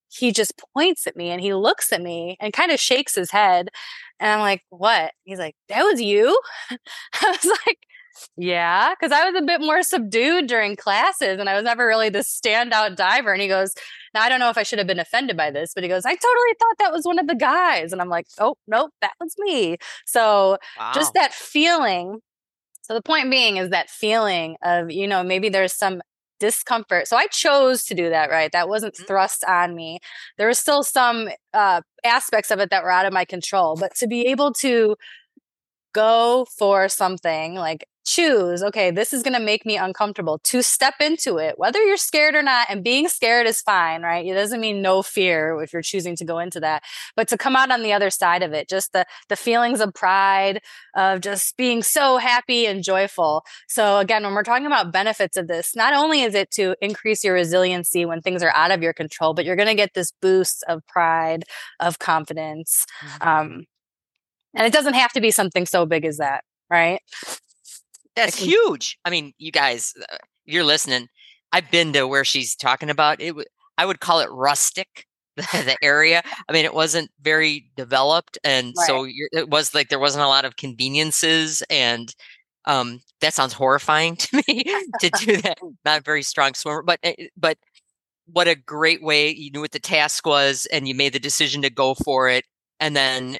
he 0.09 0.31
just 0.31 0.53
points 0.75 1.07
at 1.07 1.15
me 1.15 1.29
and 1.29 1.39
he 1.41 1.53
looks 1.53 1.93
at 1.93 2.01
me 2.01 2.35
and 2.39 2.51
kind 2.51 2.71
of 2.71 2.79
shakes 2.79 3.15
his 3.15 3.31
head. 3.31 3.69
And 4.19 4.31
I'm 4.31 4.39
like, 4.39 4.63
what? 4.69 5.11
He's 5.23 5.39
like, 5.39 5.55
that 5.69 5.83
was 5.83 6.01
you? 6.01 6.37
I 6.71 6.77
was 7.29 7.45
like, 7.65 7.79
yeah, 8.37 8.93
because 8.93 9.11
I 9.11 9.29
was 9.29 9.41
a 9.41 9.45
bit 9.45 9.61
more 9.61 9.83
subdued 9.83 10.47
during 10.47 10.75
classes 10.75 11.39
and 11.39 11.49
I 11.49 11.55
was 11.55 11.63
never 11.63 11.85
really 11.85 12.09
the 12.09 12.19
standout 12.19 12.95
diver. 12.95 13.31
And 13.31 13.41
he 13.41 13.47
goes, 13.47 13.73
Now, 14.13 14.21
I 14.21 14.29
don't 14.29 14.39
know 14.39 14.49
if 14.49 14.57
I 14.57 14.63
should 14.63 14.79
have 14.79 14.87
been 14.87 14.99
offended 14.99 15.37
by 15.37 15.51
this, 15.51 15.73
but 15.73 15.83
he 15.83 15.89
goes, 15.89 16.05
I 16.05 16.15
totally 16.15 16.55
thought 16.59 16.75
that 16.79 16.91
was 16.91 17.05
one 17.05 17.19
of 17.19 17.27
the 17.27 17.35
guys. 17.35 17.91
And 17.91 18.01
I'm 18.01 18.09
like, 18.09 18.27
Oh, 18.39 18.55
nope, 18.67 18.91
that 19.01 19.13
was 19.19 19.35
me. 19.37 19.77
So 20.05 20.57
wow. 20.77 20.91
just 20.93 21.13
that 21.13 21.33
feeling. 21.33 22.19
So 22.81 22.93
the 22.93 23.01
point 23.01 23.29
being 23.29 23.57
is 23.57 23.69
that 23.69 23.89
feeling 23.89 24.55
of, 24.63 24.89
you 24.89 25.07
know, 25.07 25.23
maybe 25.23 25.49
there's 25.49 25.73
some 25.73 26.01
discomfort. 26.39 27.07
So 27.07 27.17
I 27.17 27.27
chose 27.27 27.83
to 27.85 27.93
do 27.93 28.09
that, 28.09 28.29
right? 28.29 28.51
That 28.51 28.69
wasn't 28.69 28.95
mm-hmm. 28.95 29.05
thrust 29.05 29.43
on 29.45 29.75
me. 29.75 29.99
There 30.37 30.47
was 30.47 30.57
still 30.57 30.83
some 30.83 31.29
uh, 31.53 31.81
aspects 32.03 32.49
of 32.49 32.59
it 32.59 32.69
that 32.71 32.83
were 32.83 32.91
out 32.91 33.05
of 33.05 33.13
my 33.13 33.25
control, 33.25 33.75
but 33.75 33.95
to 33.95 34.07
be 34.07 34.27
able 34.27 34.53
to 34.53 34.95
go 35.93 36.45
for 36.57 36.87
something 36.89 37.55
like 37.55 37.85
choose, 38.09 38.63
okay, 38.63 38.89
this 38.89 39.13
is 39.13 39.21
going 39.21 39.35
to 39.35 39.39
make 39.39 39.65
me 39.65 39.77
uncomfortable, 39.77 40.39
to 40.43 40.63
step 40.63 40.95
into 40.99 41.37
it, 41.37 41.55
whether 41.57 41.79
you're 41.83 41.95
scared 41.95 42.33
or 42.33 42.41
not. 42.41 42.67
And 42.69 42.83
being 42.83 43.07
scared 43.07 43.45
is 43.45 43.61
fine, 43.61 44.01
right? 44.01 44.25
It 44.25 44.33
doesn't 44.33 44.59
mean 44.59 44.81
no 44.81 45.03
fear 45.03 45.61
if 45.61 45.71
you're 45.71 45.83
choosing 45.83 46.15
to 46.15 46.25
go 46.25 46.39
into 46.39 46.59
that, 46.61 46.81
but 47.15 47.27
to 47.27 47.37
come 47.37 47.55
out 47.55 47.71
on 47.71 47.83
the 47.83 47.93
other 47.93 48.09
side 48.09 48.41
of 48.41 48.51
it, 48.51 48.67
just 48.67 48.93
the, 48.93 49.05
the 49.27 49.35
feelings 49.35 49.79
of 49.79 49.93
pride, 49.93 50.61
of 50.95 51.21
just 51.21 51.55
being 51.55 51.83
so 51.83 52.17
happy 52.17 52.65
and 52.65 52.83
joyful. 52.83 53.43
So 53.67 53.99
again, 53.99 54.23
when 54.23 54.33
we're 54.33 54.43
talking 54.43 54.65
about 54.65 54.91
benefits 54.91 55.37
of 55.37 55.47
this, 55.47 55.75
not 55.75 55.93
only 55.93 56.21
is 56.21 56.33
it 56.33 56.49
to 56.51 56.75
increase 56.81 57.23
your 57.23 57.35
resiliency 57.35 58.05
when 58.05 58.21
things 58.21 58.41
are 58.41 58.53
out 58.55 58.71
of 58.71 58.81
your 58.81 58.93
control, 58.93 59.35
but 59.35 59.45
you're 59.45 59.55
going 59.55 59.67
to 59.67 59.75
get 59.75 59.93
this 59.93 60.11
boost 60.19 60.63
of 60.67 60.85
pride, 60.87 61.43
of 61.79 61.99
confidence. 61.99 62.85
Mm-hmm. 63.05 63.27
Um, 63.27 63.65
and 64.55 64.65
it 64.65 64.73
doesn't 64.73 64.95
have 64.95 65.13
to 65.13 65.21
be 65.21 65.29
something 65.29 65.67
so 65.67 65.85
big 65.85 66.05
as 66.05 66.17
that, 66.17 66.43
right? 66.71 67.01
That's 68.25 68.37
huge. 68.37 68.97
I 69.05 69.09
mean, 69.09 69.33
you 69.37 69.51
guys, 69.51 69.93
uh, 70.11 70.17
you're 70.45 70.63
listening. 70.63 71.07
I've 71.51 71.69
been 71.71 71.93
to 71.93 72.07
where 72.07 72.25
she's 72.25 72.55
talking 72.55 72.89
about 72.89 73.21
it. 73.21 73.35
I 73.77 73.85
would 73.85 73.99
call 73.99 74.19
it 74.19 74.29
rustic, 74.29 75.07
the, 75.35 75.77
area. 75.81 76.21
I 76.47 76.53
mean, 76.53 76.65
it 76.65 76.73
wasn't 76.73 77.11
very 77.21 77.69
developed, 77.75 78.37
and 78.43 78.73
right. 78.77 78.87
so 78.87 79.07
it 79.07 79.49
was 79.49 79.73
like 79.73 79.89
there 79.89 79.99
wasn't 79.99 80.23
a 80.23 80.27
lot 80.27 80.45
of 80.45 80.57
conveniences, 80.57 81.63
and 81.69 82.13
um, 82.65 83.01
that 83.21 83.33
sounds 83.33 83.53
horrifying 83.53 84.15
to 84.17 84.43
me 84.47 84.63
to 84.99 85.09
do 85.19 85.37
that. 85.37 85.57
Not 85.85 85.99
a 85.99 86.03
very 86.03 86.23
strong 86.23 86.53
swimmer, 86.53 86.81
but 86.81 86.99
eh, 87.03 87.27
but 87.37 87.57
what 88.25 88.47
a 88.47 88.55
great 88.55 89.01
way 89.01 89.29
you 89.29 89.49
knew 89.51 89.61
what 89.61 89.71
the 89.71 89.79
task 89.79 90.25
was, 90.25 90.67
and 90.71 90.87
you 90.87 90.95
made 90.95 91.13
the 91.13 91.19
decision 91.19 91.61
to 91.61 91.69
go 91.69 91.95
for 91.95 92.29
it, 92.29 92.45
and 92.79 92.95
then 92.95 93.37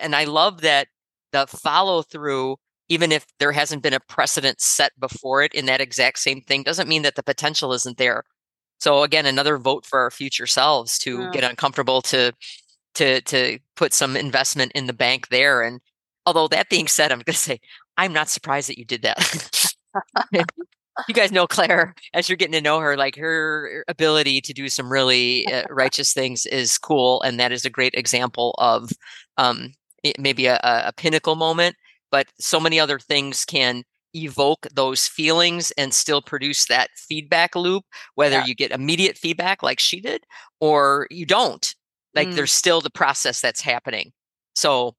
and 0.00 0.14
I 0.14 0.24
love 0.24 0.60
that 0.62 0.88
the 1.32 1.46
follow 1.46 2.02
through 2.02 2.56
even 2.88 3.12
if 3.12 3.26
there 3.38 3.52
hasn't 3.52 3.82
been 3.82 3.94
a 3.94 4.00
precedent 4.00 4.60
set 4.60 4.92
before 4.98 5.42
it 5.42 5.52
in 5.54 5.66
that 5.66 5.80
exact 5.80 6.18
same 6.18 6.40
thing 6.42 6.62
doesn't 6.62 6.88
mean 6.88 7.02
that 7.02 7.14
the 7.14 7.22
potential 7.22 7.72
isn't 7.72 7.98
there 7.98 8.24
so 8.78 9.02
again 9.02 9.26
another 9.26 9.58
vote 9.58 9.84
for 9.84 10.00
our 10.00 10.10
future 10.10 10.46
selves 10.46 10.98
to 10.98 11.20
yeah. 11.20 11.30
get 11.30 11.44
uncomfortable 11.44 12.02
to 12.02 12.32
to 12.94 13.20
to 13.22 13.58
put 13.76 13.92
some 13.92 14.16
investment 14.16 14.72
in 14.74 14.86
the 14.86 14.92
bank 14.92 15.28
there 15.28 15.62
and 15.62 15.80
although 16.26 16.48
that 16.48 16.68
being 16.68 16.88
said 16.88 17.12
i'm 17.12 17.18
going 17.18 17.24
to 17.26 17.32
say 17.32 17.60
i'm 17.96 18.12
not 18.12 18.28
surprised 18.28 18.68
that 18.68 18.78
you 18.78 18.84
did 18.84 19.02
that 19.02 19.74
you 21.06 21.14
guys 21.14 21.30
know 21.30 21.46
Claire 21.46 21.94
as 22.14 22.28
you're 22.28 22.36
getting 22.36 22.52
to 22.52 22.60
know 22.60 22.80
her, 22.80 22.96
like 22.96 23.16
her 23.16 23.84
ability 23.88 24.40
to 24.40 24.52
do 24.52 24.68
some 24.68 24.90
really 24.90 25.46
uh, 25.46 25.62
righteous 25.70 26.12
things 26.12 26.46
is 26.46 26.78
cool. 26.78 27.22
And 27.22 27.38
that 27.38 27.52
is 27.52 27.64
a 27.64 27.70
great 27.70 27.94
example 27.94 28.54
of 28.58 28.90
um, 29.36 29.72
maybe 30.18 30.46
a, 30.46 30.58
a 30.62 30.92
pinnacle 30.96 31.36
moment, 31.36 31.76
but 32.10 32.26
so 32.38 32.58
many 32.60 32.78
other 32.80 32.98
things 32.98 33.44
can 33.44 33.84
evoke 34.14 34.66
those 34.72 35.06
feelings 35.06 35.70
and 35.72 35.92
still 35.92 36.22
produce 36.22 36.66
that 36.66 36.90
feedback 36.96 37.54
loop, 37.54 37.84
whether 38.14 38.38
yeah. 38.38 38.46
you 38.46 38.54
get 38.54 38.70
immediate 38.70 39.18
feedback 39.18 39.62
like 39.62 39.78
she 39.78 40.00
did 40.00 40.24
or 40.60 41.06
you 41.10 41.26
don't. 41.26 41.74
Like 42.14 42.28
mm. 42.28 42.34
there's 42.34 42.52
still 42.52 42.80
the 42.80 42.90
process 42.90 43.40
that's 43.40 43.60
happening. 43.60 44.12
So 44.54 44.96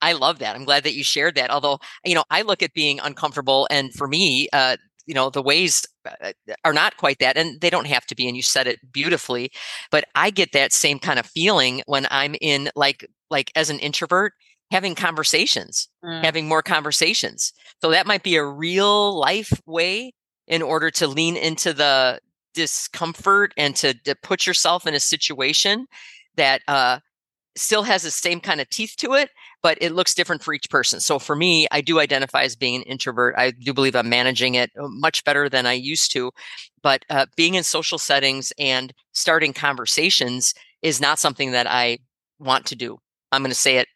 I 0.00 0.12
love 0.12 0.38
that. 0.40 0.56
I'm 0.56 0.64
glad 0.64 0.84
that 0.84 0.94
you 0.94 1.04
shared 1.04 1.34
that. 1.36 1.50
Although, 1.50 1.78
you 2.04 2.14
know, 2.14 2.24
I 2.30 2.42
look 2.42 2.62
at 2.62 2.72
being 2.72 2.98
uncomfortable, 3.00 3.68
and 3.70 3.92
for 3.94 4.08
me, 4.08 4.48
uh, 4.52 4.76
you 5.06 5.14
know, 5.14 5.30
the 5.30 5.42
ways 5.42 5.86
uh, 6.06 6.32
are 6.64 6.72
not 6.72 6.96
quite 6.96 7.18
that, 7.20 7.36
and 7.36 7.60
they 7.60 7.70
don't 7.70 7.86
have 7.86 8.06
to 8.06 8.14
be. 8.14 8.26
And 8.26 8.36
you 8.36 8.42
said 8.42 8.66
it 8.66 8.80
beautifully, 8.92 9.50
but 9.90 10.04
I 10.14 10.30
get 10.30 10.52
that 10.52 10.72
same 10.72 10.98
kind 10.98 11.18
of 11.18 11.26
feeling 11.26 11.82
when 11.86 12.06
I'm 12.10 12.34
in, 12.40 12.70
like, 12.74 13.06
like 13.30 13.52
as 13.54 13.70
an 13.70 13.78
introvert, 13.78 14.32
having 14.72 14.94
conversations, 14.94 15.88
mm. 16.02 16.24
having 16.24 16.48
more 16.48 16.62
conversations. 16.62 17.52
So 17.82 17.90
that 17.90 18.06
might 18.06 18.22
be 18.22 18.36
a 18.36 18.44
real 18.44 19.14
life 19.18 19.52
way 19.66 20.14
in 20.48 20.62
order 20.62 20.90
to 20.90 21.06
lean 21.06 21.36
into 21.36 21.74
the 21.74 22.18
discomfort 22.54 23.52
and 23.58 23.76
to, 23.76 23.92
to 24.04 24.14
put 24.22 24.46
yourself 24.46 24.86
in 24.86 24.94
a 24.94 25.00
situation 25.00 25.86
that 26.36 26.62
uh, 26.68 27.00
still 27.54 27.82
has 27.82 28.02
the 28.02 28.10
same 28.10 28.40
kind 28.40 28.62
of 28.62 28.68
teeth 28.70 28.94
to 28.96 29.12
it, 29.12 29.28
but 29.62 29.76
it 29.82 29.92
looks 29.92 30.14
different 30.14 30.42
for 30.42 30.54
each 30.54 30.70
person. 30.70 31.00
So 31.00 31.18
for 31.18 31.36
me, 31.36 31.66
I 31.70 31.82
do 31.82 32.00
identify 32.00 32.42
as 32.42 32.56
being 32.56 32.76
an 32.76 32.82
introvert. 32.82 33.34
I 33.36 33.50
do 33.50 33.74
believe 33.74 33.94
I'm 33.94 34.08
managing 34.08 34.54
it 34.54 34.70
uh, 34.80 34.88
much 34.88 35.22
better 35.24 35.50
than 35.50 35.66
I 35.66 35.74
used 35.74 36.12
to. 36.12 36.30
But 36.82 37.04
uh, 37.10 37.26
being 37.36 37.56
in 37.56 37.62
social 37.62 37.98
settings 37.98 38.54
and 38.58 38.94
starting 39.12 39.52
conversations 39.52 40.54
is 40.80 40.98
not 40.98 41.18
something 41.18 41.52
that 41.52 41.66
I 41.66 41.98
want 42.38 42.64
to 42.66 42.74
do. 42.74 42.98
I'm 43.30 43.42
going 43.42 43.50
to 43.50 43.54
say 43.54 43.76
it 43.76 43.88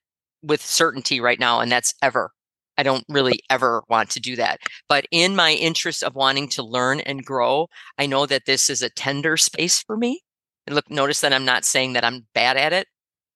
with 0.46 0.62
certainty 0.62 1.20
right 1.20 1.40
now, 1.40 1.60
and 1.60 1.70
that's 1.70 1.94
ever. 2.02 2.30
I 2.78 2.82
don't 2.82 3.04
really 3.08 3.40
ever 3.50 3.82
want 3.88 4.10
to 4.10 4.20
do 4.20 4.36
that. 4.36 4.60
But 4.88 5.06
in 5.10 5.34
my 5.34 5.52
interest 5.52 6.02
of 6.02 6.14
wanting 6.14 6.48
to 6.50 6.62
learn 6.62 7.00
and 7.00 7.24
grow, 7.24 7.68
I 7.98 8.06
know 8.06 8.26
that 8.26 8.44
this 8.46 8.68
is 8.68 8.82
a 8.82 8.90
tender 8.90 9.36
space 9.36 9.82
for 9.82 9.96
me. 9.96 10.20
And 10.66 10.74
look, 10.74 10.90
notice 10.90 11.20
that 11.20 11.32
I'm 11.32 11.44
not 11.44 11.64
saying 11.64 11.94
that 11.94 12.04
I'm 12.04 12.26
bad 12.34 12.56
at 12.56 12.72
it. 12.72 12.88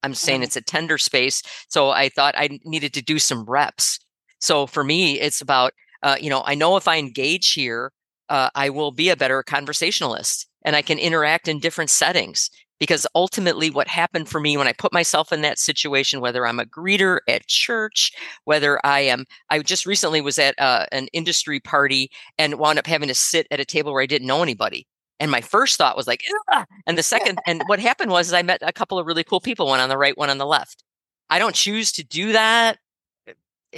I'm 0.03 0.15
saying 0.15 0.39
mm-hmm. 0.39 0.45
it's 0.45 0.57
a 0.57 0.63
tender 0.63 0.99
space. 0.99 1.43
So 1.69 1.91
I 1.91 2.09
thought 2.09 2.35
I 2.37 2.59
needed 2.65 2.93
to 2.95 3.03
do 3.03 3.19
some 3.19 3.45
reps. 3.45 3.99
So 4.41 4.67
for 4.67 4.83
me, 4.83 5.21
it's 5.21 5.41
about, 5.41 5.73
uh, 6.03 6.17
you 6.21 6.31
know, 6.31 6.43
I 6.45 6.55
know 6.55 6.77
if 6.77 6.89
I 6.89 6.99
engage 6.99 7.53
here, 7.53 7.93
uh, 8.29 8.51
I 8.55 8.71
will 8.71 8.93
be 8.93 9.11
a 9.11 9.17
better 9.17 9.43
conversationalist 9.43 10.47
and 10.63 10.77
I 10.77 10.83
can 10.83 10.99
interact 10.99 11.49
in 11.49 11.61
different 11.61 11.91
settings. 11.91 12.51
Because 12.81 13.07
ultimately, 13.15 13.71
what 13.71 13.87
happened 13.87 14.29
for 14.29 14.41
me 14.41 14.57
when 14.57 14.67
I 14.67 14.73
put 14.73 14.93
myself 14.93 15.33
in 15.33 15.43
that 15.43 15.59
situation, 15.59 16.21
whether 16.21 16.47
I'm 16.47 16.59
a 16.59 16.65
greeter 16.65 17.19
at 17.29 17.47
church, 17.47 18.11
whether 18.45 18.85
I 18.85 19.01
am, 19.01 19.27
I 19.51 19.61
just 19.61 19.87
recently 19.87 20.21
was 20.21 20.39
at 20.39 20.59
uh, 20.59 20.87
an 20.91 21.07
industry 21.13 21.61
party 21.61 22.11
and 22.39 22.59
wound 22.59 22.79
up 22.79 22.87
having 22.87 23.09
to 23.09 23.15
sit 23.15 23.47
at 23.53 23.61
a 23.61 23.65
table 23.65 23.93
where 23.93 24.03
I 24.03 24.07
didn't 24.07 24.27
know 24.27 24.43
anybody. 24.43 24.87
And 25.21 25.31
my 25.31 25.43
first 25.43 25.77
thought 25.77 25.97
was 25.97 26.07
like, 26.07 26.25
Ugh! 26.53 26.67
and 26.87 26.99
the 26.99 27.03
second, 27.03 27.39
and 27.47 27.63
what 27.67 27.79
happened 27.79 28.11
was 28.11 28.33
I 28.33 28.43
met 28.43 28.61
a 28.63 28.73
couple 28.73 28.99
of 28.99 29.07
really 29.07 29.25
cool 29.25 29.41
people, 29.41 29.67
one 29.67 29.79
on 29.79 29.91
the 29.91 29.99
right, 29.99 30.17
one 30.17 30.31
on 30.31 30.39
the 30.39 30.47
left. 30.47 30.83
I 31.29 31.39
don't 31.39 31.55
choose 31.55 31.93
to 31.93 32.05
do 32.05 32.33
that. 32.33 32.79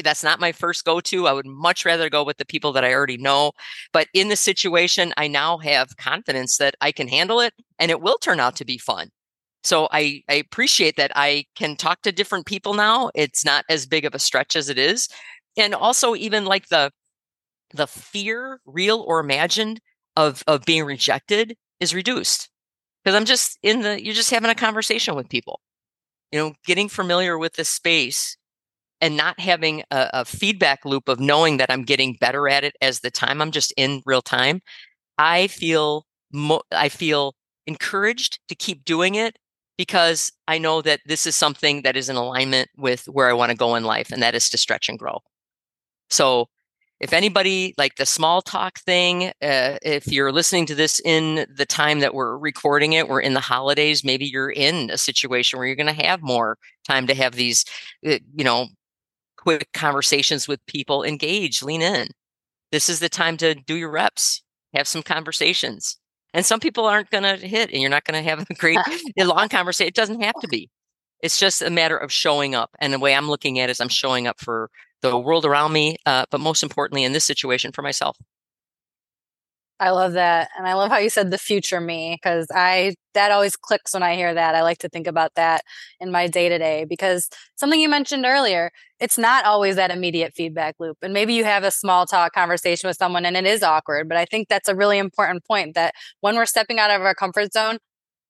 That's 0.03 0.25
not 0.25 0.41
my 0.41 0.53
first 0.53 0.85
go 0.85 1.01
to. 1.01 1.27
I 1.27 1.33
would 1.33 1.47
much 1.47 1.85
rather 1.85 2.09
go 2.09 2.25
with 2.25 2.39
the 2.39 2.47
people 2.47 2.73
that 2.73 2.85
I 2.85 2.93
already 2.93 3.17
know. 3.17 3.53
But 3.93 4.09
in 4.15 4.29
the 4.29 4.37
situation, 4.37 5.13
I 5.17 5.29
now 5.29 5.59
have 5.59 5.97
confidence 5.97 6.57
that 6.57 6.75
I 6.81 6.93
can 6.93 7.09
handle 7.09 7.41
it 7.41 7.55
and 7.79 7.91
it 7.91 8.01
will 8.01 8.19
turn 8.19 8.41
out 8.41 8.57
to 8.57 8.65
be 8.65 8.79
fun. 8.79 9.11
So 9.65 9.89
I, 9.93 10.23
I 10.29 10.35
appreciate 10.35 10.97
that 10.97 11.13
I 11.15 11.45
can 11.55 11.77
talk 11.77 12.03
to 12.03 12.13
different 12.13 12.47
people 12.47 12.75
now. 12.75 13.11
It's 13.15 13.45
not 13.45 13.65
as 13.69 13.87
big 13.87 14.05
of 14.05 14.15
a 14.15 14.19
stretch 14.19 14.57
as 14.57 14.69
it 14.69 14.79
is. 14.79 15.09
And 15.57 15.75
also 15.75 16.15
even 16.15 16.45
like 16.45 16.69
the 16.69 16.91
the 17.75 17.87
fear, 17.87 18.61
real 18.67 19.03
or 19.07 19.21
imagined, 19.21 19.81
of 20.17 20.43
of 20.47 20.65
being 20.65 20.85
rejected 20.85 21.57
is 21.81 21.95
reduced 21.95 22.51
because 23.03 23.17
i'm 23.17 23.25
just 23.25 23.59
in 23.63 23.83
the 23.83 24.03
you're 24.05 24.15
just 24.15 24.31
having 24.31 24.51
a 24.51 24.55
conversation 24.55 25.15
with 25.15 25.29
people 25.29 25.61
you 26.31 26.39
know 26.39 26.53
getting 26.67 26.89
familiar 26.89 27.39
with 27.39 27.55
the 27.55 27.65
space 27.65 28.37
and 29.03 29.17
not 29.17 29.39
having 29.39 29.83
a, 29.91 30.09
a, 30.15 30.25
feedback 30.25 30.85
loop 30.87 31.09
of 31.09 31.21
knowing 31.21 31.59
that 31.59 31.71
i'm 31.71 31.83
getting 31.83 32.17
better 32.21 32.49
at 32.49 32.65
it 32.65 32.75
as 32.81 33.01
the 33.01 33.11
time 33.11 33.43
i'm 33.43 33.51
just 33.51 33.75
in 33.77 34.01
real 34.07 34.23
time 34.23 34.63
i 35.19 35.47
feel 35.49 36.07
mo- 36.33 36.63
i 36.73 36.89
feel 36.89 37.35
encouraged 37.67 38.39
to 38.49 38.55
keep 38.55 38.85
doing 38.85 39.15
it 39.15 39.37
because 39.77 40.33
i 40.49 40.57
know 40.57 40.81
that 40.81 41.01
this 41.05 41.27
is 41.27 41.37
something 41.37 41.83
that 41.83 41.97
is 41.97 42.09
in 42.09 42.17
alignment 42.17 42.71
with 42.79 43.05
where 43.07 43.29
i 43.29 43.33
want 43.35 43.51
to 43.51 43.57
go 43.57 43.75
in 43.75 43.85
life 43.85 44.11
and 44.11 44.23
that 44.23 44.35
is 44.35 44.49
to 44.49 44.57
stretch 44.57 44.89
and 44.89 44.99
grow. 44.99 45.19
So 46.13 46.49
if 47.01 47.13
anybody 47.13 47.75
like 47.77 47.97
the 47.97 48.07
small 48.07 48.43
talk 48.43 48.79
thing, 48.79 49.33
uh, 49.43 49.79
if 49.83 50.07
you're 50.07 50.31
listening 50.31 50.67
to 50.67 50.75
this 50.75 51.01
in 51.05 51.47
the 51.53 51.67
time 51.67 51.99
that 51.99 52.15
we're 52.15 52.39
recording 52.39 52.93
it, 52.93 53.09
we're 53.09 53.21
in 53.21 53.35
the 53.35 53.41
holidays, 53.41 54.05
maybe 54.05 54.25
you're 54.25 54.51
in 54.51 54.89
a 54.89 54.97
situation 54.97 55.59
where 55.59 55.67
you're 55.67 55.75
going 55.75 55.93
to 55.93 56.07
have 56.07 56.23
more 56.23 56.59
time 56.87 57.09
to 57.09 57.15
have 57.15 57.35
these, 57.35 57.65
uh, 58.07 58.19
you 58.35 58.45
know, 58.45 58.69
quick 59.43 59.69
conversations 59.75 60.47
with 60.47 60.65
people, 60.67 61.03
engage, 61.03 61.63
lean 61.63 61.83
in. 61.83 62.09
This 62.71 62.89
is 62.89 63.01
the 63.01 63.09
time 63.09 63.37
to 63.39 63.55
do 63.55 63.75
your 63.75 63.91
reps, 63.91 64.43
have 64.75 64.87
some 64.87 65.03
conversations. 65.03 65.99
And 66.33 66.47
some 66.47 66.61
people 66.61 66.87
aren't 66.87 67.11
going 67.11 67.25
to 67.25 67.37
hit 67.47 67.71
and 67.71 67.81
you're 67.81 67.91
not 67.91 68.05
going 68.05 68.23
to 68.23 68.29
have 68.29 68.47
a 68.49 68.55
great 68.55 68.79
long 69.19 69.49
conversation. 69.49 69.89
It 69.89 69.95
doesn't 69.95 70.23
have 70.23 70.37
to 70.41 70.49
be. 70.49 70.71
It's 71.23 71.39
just 71.39 71.61
a 71.61 71.71
matter 71.71 71.97
of 71.97 72.13
showing 72.13 72.55
up. 72.55 72.71
And 72.81 72.93
the 72.93 72.99
way 72.99 73.15
I'm 73.15 73.29
looking 73.29 73.59
at 73.59 73.69
it 73.69 73.73
is 73.73 73.81
I'm 73.81 73.89
showing 73.89 74.27
up 74.27 74.41
for 74.41 74.71
the 75.03 75.19
world 75.19 75.45
around 75.45 75.73
me, 75.73 75.97
uh, 76.07 76.25
but 76.31 76.41
most 76.41 76.63
importantly, 76.63 77.05
in 77.05 77.13
this 77.13 77.25
situation, 77.25 77.73
for 77.73 77.83
myself. 77.83 78.17
I 79.83 79.91
love 79.91 80.13
that. 80.13 80.49
And 80.57 80.65
I 80.65 80.75
love 80.75 80.93
how 80.93 80.99
you 80.99 81.11
said 81.11 81.33
the 81.33 81.39
future 81.39 81.81
me 81.81 82.17
because 82.17 82.47
I 82.55 82.95
that 83.15 83.33
always 83.33 83.57
clicks 83.57 83.93
when 83.95 84.05
I 84.05 84.15
hear 84.15 84.33
that. 84.33 84.55
I 84.55 84.63
like 84.63 84.79
to 84.79 84.89
think 84.89 85.09
about 85.09 85.33
that 85.35 85.63
in 85.99 86.13
my 86.13 86.29
day 86.29 86.49
to 86.49 86.57
day 86.57 86.87
because 86.89 87.29
something 87.57 87.81
you 87.81 87.89
mentioned 87.89 88.25
earlier, 88.25 88.71
it's 89.01 89.19
not 89.19 89.45
always 89.45 89.75
that 89.75 89.91
immediate 89.91 90.35
feedback 90.37 90.77
loop. 90.79 90.99
And 91.03 91.13
maybe 91.13 91.35
you 91.35 91.43
have 91.43 91.65
a 91.65 91.73
small 91.73 92.07
talk 92.07 92.33
conversation 92.33 92.87
with 92.87 92.97
someone 92.97 93.27
and 93.27 93.37
it 93.37 93.45
is 93.45 93.65
awkward, 93.65 94.09
but 94.09 94.17
I 94.17 94.25
think 94.25 94.47
that's 94.49 94.69
a 94.69 94.77
really 94.77 94.99
important 94.99 95.45
point 95.45 95.75
that 95.75 95.95
when 96.21 96.37
we're 96.37 96.47
stepping 96.47 96.79
out 96.79 96.93
of 96.93 97.03
our 97.03 97.15
comfort 97.15 97.53
zone, 97.53 97.79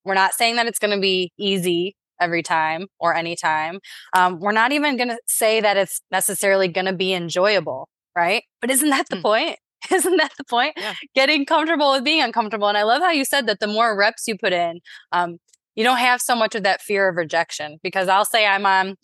we're 0.07 0.15
not 0.15 0.33
saying 0.33 0.57
that 0.57 0.67
it's 0.67 0.79
going 0.79 0.97
to 0.97 1.03
be 1.03 1.33
easy 1.39 1.95
every 2.19 2.43
time 2.43 2.87
or 2.99 3.15
anytime. 3.15 3.79
Um, 4.17 4.41
we're 4.41 4.53
not 4.53 4.73
even 4.73 4.97
going 4.97 5.11
to 5.11 5.19
say 5.27 5.61
that 5.61 5.77
it's 5.77 6.01
necessarily 6.11 6.69
going 6.69 6.87
to 6.87 6.95
be 6.95 7.13
enjoyable, 7.13 7.91
right? 8.17 8.43
But 8.63 8.71
isn't 8.71 8.89
that 8.89 9.11
the 9.11 9.17
mm. 9.17 9.23
point? 9.23 9.59
Isn't 9.93 10.17
that 10.17 10.33
the 10.37 10.45
point? 10.45 10.75
Yeah. 10.77 10.95
Getting 11.15 11.45
comfortable 11.45 11.93
with 11.93 12.05
being 12.05 12.23
uncomfortable. 12.23 12.69
And 12.69 12.79
I 12.79 12.83
love 12.83 13.03
how 13.03 13.11
you 13.11 13.25
said 13.25 13.47
that 13.47 13.61
the 13.61 13.67
more 13.67 13.97
reps 13.97 14.29
you 14.29 14.37
put 14.37 14.53
in, 14.53 14.81
um, 15.13 15.39
you 15.75 15.85
don't 15.85 15.99
have 15.99 16.21
so 16.21 16.37
much 16.37 16.55
of 16.55 16.63
that 16.65 16.83
fear 16.83 17.09
of 17.09 17.17
rejection 17.17 17.79
because 17.83 18.09
I'll 18.09 18.25
say 18.25 18.47
I'm 18.47 18.67
on 18.67 18.97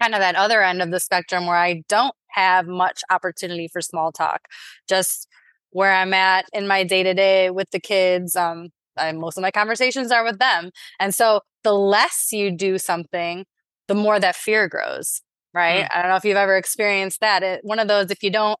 kind 0.00 0.14
of 0.14 0.20
that 0.20 0.34
other 0.34 0.62
end 0.62 0.82
of 0.82 0.90
the 0.90 1.00
spectrum 1.00 1.46
where 1.46 1.56
I 1.56 1.82
don't 1.88 2.14
have 2.30 2.66
much 2.66 3.00
opportunity 3.10 3.68
for 3.68 3.80
small 3.80 4.12
talk. 4.12 4.42
Just 4.88 5.26
where 5.70 5.92
I'm 5.92 6.12
at 6.12 6.44
in 6.52 6.66
my 6.68 6.84
day 6.84 7.02
to 7.02 7.14
day 7.14 7.50
with 7.50 7.70
the 7.70 7.80
kids. 7.80 8.36
Um, 8.36 8.68
I, 8.96 9.12
most 9.12 9.38
of 9.38 9.42
my 9.42 9.50
conversations 9.50 10.12
are 10.12 10.24
with 10.24 10.38
them. 10.38 10.70
And 11.00 11.14
so 11.14 11.40
the 11.64 11.72
less 11.72 12.28
you 12.30 12.54
do 12.54 12.78
something, 12.78 13.46
the 13.88 13.94
more 13.94 14.20
that 14.20 14.36
fear 14.36 14.68
grows, 14.68 15.22
right? 15.54 15.84
Mm. 15.84 15.88
I 15.94 16.02
don't 16.02 16.10
know 16.10 16.16
if 16.16 16.24
you've 16.24 16.36
ever 16.36 16.56
experienced 16.56 17.20
that. 17.20 17.42
It, 17.42 17.60
one 17.62 17.78
of 17.78 17.88
those, 17.88 18.10
if 18.10 18.22
you 18.22 18.30
don't 18.30 18.58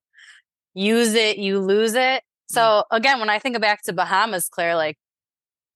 use 0.74 1.14
it, 1.14 1.38
you 1.38 1.58
lose 1.60 1.94
it. 1.94 2.22
So 2.48 2.60
mm. 2.60 2.82
again, 2.90 3.20
when 3.20 3.30
I 3.30 3.38
think 3.38 3.60
back 3.60 3.82
to 3.84 3.92
Bahamas, 3.92 4.48
Claire, 4.48 4.76
like, 4.76 4.96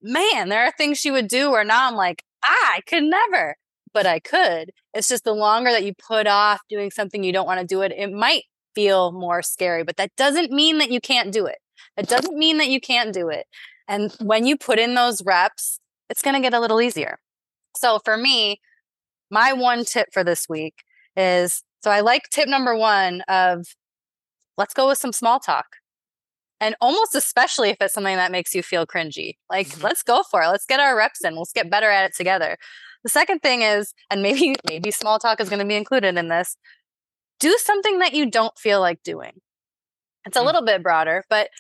man, 0.03 0.49
there 0.49 0.65
are 0.65 0.73
things 0.73 0.99
she 0.99 1.11
would 1.11 1.29
do 1.29 1.51
where 1.51 1.65
now 1.65 1.89
I'm 1.89 1.95
like, 1.95 2.23
ah, 2.45 2.75
I 2.77 2.81
could 2.87 3.05
never, 3.05 3.57
but 3.93 4.07
I 4.07 4.19
could. 4.19 4.73
It's 4.95 5.09
just 5.09 5.25
the 5.25 5.33
longer 5.33 5.71
that 5.71 5.85
you 5.85 5.95
put 5.95 6.27
off 6.27 6.61
doing 6.69 6.91
something 6.91 7.25
you 7.25 7.33
don't 7.33 7.47
want 7.47 7.61
to 7.61 7.67
do 7.67 7.83
it, 7.83 7.93
it 7.97 8.13
might 8.13 8.45
feel 8.75 9.13
more 9.13 9.43
scary, 9.43 9.85
but 9.85 9.97
that 9.97 10.15
doesn't 10.17 10.53
mean 10.53 10.79
that 10.79 10.91
you 10.91 11.01
can't 11.01 11.33
do 11.33 11.47
it. 11.47 11.59
It 11.97 12.09
doesn't 12.09 12.37
mean 12.37 12.59
that 12.59 12.69
you 12.69 12.81
can't 12.81 13.13
do 13.13 13.29
it. 13.29 13.47
And 13.89 14.13
when 14.21 14.47
you 14.47 14.57
put 14.57 14.79
in 14.79 14.95
those 14.95 15.25
reps, 15.25 15.81
it's 16.11 16.23
going 16.23 16.35
to 16.35 16.43
get 16.43 16.55
a 16.55 16.61
little 16.61 16.81
easier. 16.81 17.19
So 17.77 18.01
for 18.05 18.17
me, 18.17 18.61
my 19.31 19.53
one 19.53 19.85
tip 19.85 20.09
for 20.13 20.23
this 20.23 20.47
week 20.49 20.75
is 21.17 21.63
so 21.83 21.91
I 21.91 22.01
like 22.01 22.29
tip 22.31 22.49
number 22.49 22.77
one 22.77 23.23
of 23.29 23.67
let's 24.57 24.75
go 24.75 24.89
with 24.89 24.99
some 24.99 25.13
small 25.13 25.41
talk. 25.41 25.67
And 26.61 26.75
almost 26.81 27.15
especially 27.15 27.71
if 27.71 27.77
it's 27.81 27.93
something 27.93 28.17
that 28.17 28.33
makes 28.33 28.55
you 28.55 28.63
feel 28.63 28.87
cringy. 28.87 29.35
Like, 29.51 29.69
mm-hmm. 29.69 29.85
let's 29.85 30.03
go 30.03 30.23
for 30.31 30.43
it. 30.43 30.49
Let's 30.49 30.65
get 30.65 30.81
our 30.81 30.97
reps 30.97 31.23
in. 31.23 31.37
Let's 31.37 31.53
get 31.53 31.71
better 31.71 31.91
at 31.91 32.07
it 32.07 32.17
together. 32.17 32.57
The 33.05 33.11
second 33.11 33.41
thing 33.41 33.63
is, 33.63 33.93
and 34.11 34.23
maybe 34.23 34.55
maybe 34.69 34.91
small 34.91 35.19
talk 35.19 35.41
is 35.41 35.49
going 35.49 35.61
to 35.61 35.67
be 35.67 35.77
included 35.77 36.17
in 36.17 36.29
this, 36.29 36.57
do 37.39 37.57
something 37.59 37.99
that 37.99 38.15
you 38.15 38.31
don't 38.31 38.57
feel 38.59 38.81
like 38.81 39.03
doing. 39.03 39.33
It's 40.25 40.37
a 40.37 40.41
mm. 40.41 40.47
little 40.47 40.65
bit 40.65 40.83
broader, 40.83 41.25
but 41.29 41.51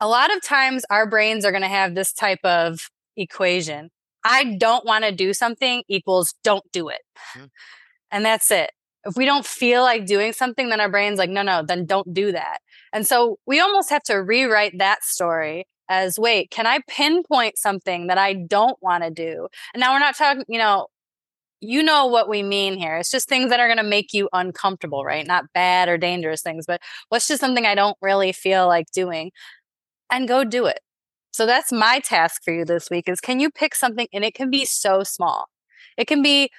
a 0.00 0.08
lot 0.08 0.34
of 0.34 0.42
times 0.42 0.84
our 0.90 1.08
brains 1.08 1.44
are 1.44 1.52
going 1.52 1.62
to 1.62 1.68
have 1.68 1.94
this 1.94 2.12
type 2.12 2.40
of 2.44 2.90
equation. 3.16 3.90
I 4.24 4.56
don't 4.58 4.84
want 4.84 5.04
to 5.04 5.12
do 5.12 5.32
something 5.32 5.84
equals 5.88 6.34
don't 6.42 6.64
do 6.72 6.88
it. 6.88 7.00
Mm. 7.36 7.50
And 8.10 8.24
that's 8.24 8.50
it. 8.50 8.70
If 9.04 9.16
we 9.16 9.24
don't 9.24 9.46
feel 9.46 9.82
like 9.82 10.06
doing 10.06 10.32
something, 10.32 10.68
then 10.68 10.80
our 10.80 10.90
brain's 10.90 11.18
like, 11.18 11.30
no, 11.30 11.42
no, 11.42 11.62
then 11.66 11.86
don't 11.86 12.12
do 12.12 12.32
that. 12.32 12.58
And 12.92 13.06
so 13.06 13.38
we 13.46 13.60
almost 13.60 13.90
have 13.90 14.02
to 14.04 14.16
rewrite 14.16 14.78
that 14.78 15.04
story 15.04 15.64
as 15.88 16.18
wait, 16.18 16.50
can 16.50 16.66
I 16.66 16.80
pinpoint 16.88 17.58
something 17.58 18.06
that 18.06 18.18
I 18.18 18.34
don't 18.34 18.76
want 18.80 19.02
to 19.02 19.10
do? 19.10 19.48
And 19.74 19.80
now 19.80 19.92
we're 19.92 19.98
not 19.98 20.16
talking, 20.16 20.44
you 20.48 20.58
know, 20.58 20.86
you 21.60 21.82
know 21.82 22.06
what 22.06 22.28
we 22.28 22.42
mean 22.42 22.78
here. 22.78 22.96
It's 22.96 23.10
just 23.10 23.28
things 23.28 23.50
that 23.50 23.60
are 23.60 23.66
going 23.66 23.76
to 23.78 23.82
make 23.82 24.14
you 24.14 24.28
uncomfortable, 24.32 25.04
right? 25.04 25.26
Not 25.26 25.52
bad 25.52 25.88
or 25.88 25.98
dangerous 25.98 26.42
things, 26.42 26.64
but 26.66 26.80
what's 27.08 27.28
just 27.28 27.40
something 27.40 27.66
I 27.66 27.74
don't 27.74 27.98
really 28.00 28.32
feel 28.32 28.66
like 28.66 28.86
doing 28.92 29.30
and 30.10 30.28
go 30.28 30.44
do 30.44 30.66
it. 30.66 30.80
So 31.32 31.46
that's 31.46 31.70
my 31.72 32.00
task 32.00 32.42
for 32.44 32.52
you 32.52 32.64
this 32.64 32.90
week 32.90 33.08
is 33.08 33.20
can 33.20 33.40
you 33.40 33.50
pick 33.50 33.74
something 33.74 34.08
and 34.12 34.24
it 34.24 34.34
can 34.34 34.50
be 34.50 34.64
so 34.64 35.02
small. 35.02 35.46
It 35.96 36.06
can 36.06 36.22
be, 36.22 36.50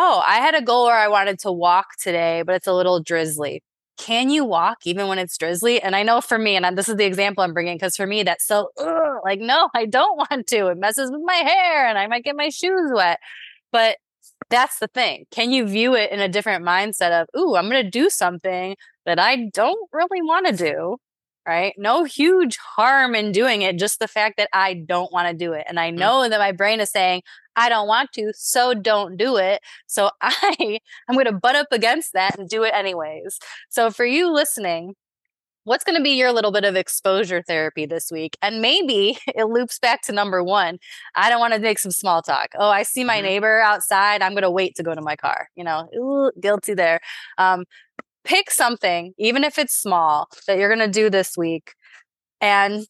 oh, 0.00 0.22
I 0.24 0.36
had 0.36 0.54
a 0.54 0.62
goal 0.62 0.86
where 0.86 0.96
I 0.96 1.08
wanted 1.08 1.40
to 1.40 1.50
walk 1.50 1.96
today, 2.00 2.42
but 2.46 2.54
it's 2.54 2.68
a 2.68 2.72
little 2.72 3.02
drizzly. 3.02 3.64
Can 3.98 4.30
you 4.30 4.44
walk 4.44 4.78
even 4.84 5.08
when 5.08 5.18
it's 5.18 5.36
drizzly? 5.36 5.82
And 5.82 5.96
I 5.96 6.04
know 6.04 6.20
for 6.20 6.38
me, 6.38 6.54
and 6.54 6.78
this 6.78 6.88
is 6.88 6.94
the 6.94 7.04
example 7.04 7.42
I'm 7.42 7.52
bringing 7.52 7.76
because 7.76 7.96
for 7.96 8.06
me, 8.06 8.22
that's 8.22 8.46
so 8.46 8.70
ugh, 8.78 9.16
like, 9.24 9.40
no, 9.40 9.68
I 9.74 9.86
don't 9.86 10.16
want 10.30 10.46
to. 10.46 10.68
It 10.68 10.78
messes 10.78 11.10
with 11.10 11.22
my 11.24 11.34
hair 11.34 11.88
and 11.88 11.98
I 11.98 12.06
might 12.06 12.22
get 12.22 12.36
my 12.36 12.48
shoes 12.48 12.92
wet. 12.94 13.18
But 13.72 13.96
that's 14.50 14.78
the 14.78 14.86
thing. 14.86 15.26
Can 15.32 15.50
you 15.50 15.66
view 15.66 15.96
it 15.96 16.12
in 16.12 16.20
a 16.20 16.28
different 16.28 16.64
mindset 16.64 17.20
of, 17.20 17.28
ooh, 17.36 17.56
I'm 17.56 17.68
going 17.68 17.82
to 17.82 17.90
do 17.90 18.08
something 18.08 18.76
that 19.04 19.18
I 19.18 19.50
don't 19.52 19.88
really 19.92 20.22
want 20.22 20.46
to 20.46 20.56
do, 20.56 20.98
right? 21.46 21.74
No 21.76 22.04
huge 22.04 22.56
harm 22.56 23.16
in 23.16 23.32
doing 23.32 23.62
it, 23.62 23.78
just 23.78 23.98
the 23.98 24.06
fact 24.06 24.36
that 24.36 24.48
I 24.52 24.74
don't 24.74 25.12
want 25.12 25.28
to 25.28 25.34
do 25.34 25.54
it. 25.54 25.66
And 25.68 25.80
I 25.80 25.90
mm. 25.90 25.96
know 25.98 26.20
mm-hmm. 26.20 26.30
that 26.30 26.38
my 26.38 26.52
brain 26.52 26.78
is 26.78 26.90
saying, 26.90 27.22
I 27.58 27.68
don't 27.68 27.88
want 27.88 28.12
to, 28.12 28.32
so 28.36 28.72
don't 28.72 29.16
do 29.16 29.36
it. 29.36 29.60
So 29.86 30.10
I 30.20 30.78
I'm 31.08 31.14
going 31.16 31.26
to 31.26 31.32
butt 31.32 31.56
up 31.56 31.66
against 31.72 32.12
that 32.12 32.38
and 32.38 32.48
do 32.48 32.62
it 32.62 32.72
anyways. 32.72 33.38
So 33.68 33.90
for 33.90 34.06
you 34.06 34.32
listening, 34.32 34.94
what's 35.64 35.82
going 35.82 35.96
to 35.96 36.02
be 36.02 36.10
your 36.10 36.32
little 36.32 36.52
bit 36.52 36.64
of 36.64 36.76
exposure 36.76 37.42
therapy 37.42 37.84
this 37.84 38.12
week? 38.12 38.38
And 38.40 38.62
maybe 38.62 39.18
it 39.26 39.48
loops 39.48 39.80
back 39.80 40.02
to 40.02 40.12
number 40.12 40.42
one. 40.42 40.78
I 41.16 41.28
don't 41.28 41.40
want 41.40 41.52
to 41.52 41.58
make 41.58 41.80
some 41.80 41.90
small 41.90 42.22
talk. 42.22 42.50
Oh, 42.56 42.70
I 42.70 42.84
see 42.84 43.02
my 43.02 43.16
mm-hmm. 43.16 43.26
neighbor 43.26 43.60
outside. 43.60 44.22
I'm 44.22 44.32
going 44.32 44.42
to 44.42 44.50
wait 44.50 44.76
to 44.76 44.84
go 44.84 44.94
to 44.94 45.02
my 45.02 45.16
car. 45.16 45.48
You 45.56 45.64
know, 45.64 45.88
ooh, 45.96 46.30
guilty 46.40 46.74
there. 46.74 47.00
Um, 47.38 47.64
pick 48.24 48.52
something, 48.52 49.14
even 49.18 49.42
if 49.42 49.58
it's 49.58 49.74
small, 49.74 50.28
that 50.46 50.58
you're 50.58 50.74
going 50.74 50.86
to 50.86 51.00
do 51.00 51.10
this 51.10 51.36
week 51.36 51.74
and 52.40 52.86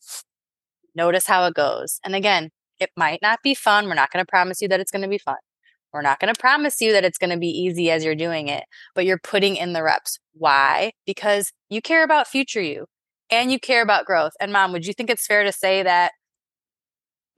notice 0.95 1.27
how 1.27 1.47
it 1.47 1.55
goes. 1.55 2.01
And 2.05 2.15
again, 2.15 2.51
it 2.81 2.91
might 2.97 3.21
not 3.23 3.41
be 3.43 3.55
fun. 3.55 3.87
We're 3.87 3.95
not 3.95 4.11
going 4.13 4.25
to 4.25 4.29
promise 4.29 4.61
you 4.61 4.69
that 4.69 4.81
it's 4.81 4.91
going 4.91 5.03
to 5.03 5.09
be 5.09 5.19
fun. 5.19 5.37
We're 5.93 6.03
not 6.03 6.21
going 6.21 6.33
to 6.33 6.39
promise 6.39 6.81
you 6.81 6.93
that 6.93 7.05
it's 7.05 7.19
going 7.19 7.31
to 7.31 7.39
be 7.39 7.49
easy 7.49 7.91
as 7.91 8.05
you're 8.05 8.15
doing 8.15 8.49
it, 8.49 8.65
but 8.95 9.07
you're 9.07 9.19
putting 9.19 9.57
in 9.57 9.73
the 9.73 9.83
reps. 9.83 10.19
Why? 10.35 10.93
Because 11.07 11.53
you 11.71 11.81
care 11.81 12.05
about 12.05 12.29
future 12.29 12.61
you 12.61 12.87
and 13.31 13.51
you 13.51 13.59
care 13.59 13.83
about 13.83 14.05
growth. 14.05 14.33
And 14.41 14.53
mom, 14.53 14.73
would 14.73 14.87
you 14.87 14.93
think 14.93 15.11
it's 15.11 15.27
fair 15.27 15.45
to 15.45 15.53
say 15.53 15.83
that 15.83 16.13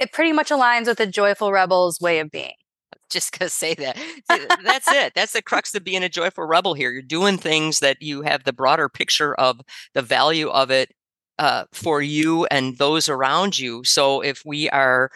it 0.01 0.13
pretty 0.13 0.33
much 0.33 0.51
aligns 0.51 0.87
with 0.87 0.99
the 0.99 1.07
joyful 1.07 1.53
rebels 1.53 2.01
way 2.01 2.19
of 2.19 2.31
being? 2.31 2.55
Just 3.11 3.39
gonna 3.39 3.49
say 3.49 3.75
that. 3.75 3.97
That's 4.65 4.91
it. 4.91 5.15
That's 5.15 5.33
the 5.33 5.43
crux 5.43 5.75
of 5.75 5.85
being 5.85 6.03
a 6.03 6.09
joyful 6.09 6.45
rebel 6.45 6.75
here. 6.75 6.91
You're 6.91 7.03
doing 7.03 7.39
things 7.39 7.81
that 7.81 8.01
you 8.01 8.23
have 8.23 8.45
the 8.45 8.53
broader 8.53 8.89
picture 8.89 9.35
of 9.35 9.61
the 9.95 10.03
value 10.03 10.49
of 10.49 10.71
it 10.71 10.93
uh, 11.41 11.65
for 11.73 12.03
you 12.03 12.45
and 12.51 12.77
those 12.77 13.09
around 13.09 13.59
you. 13.59 13.83
So 13.83 14.21
if 14.21 14.45
we 14.45 14.69
are 14.71 15.11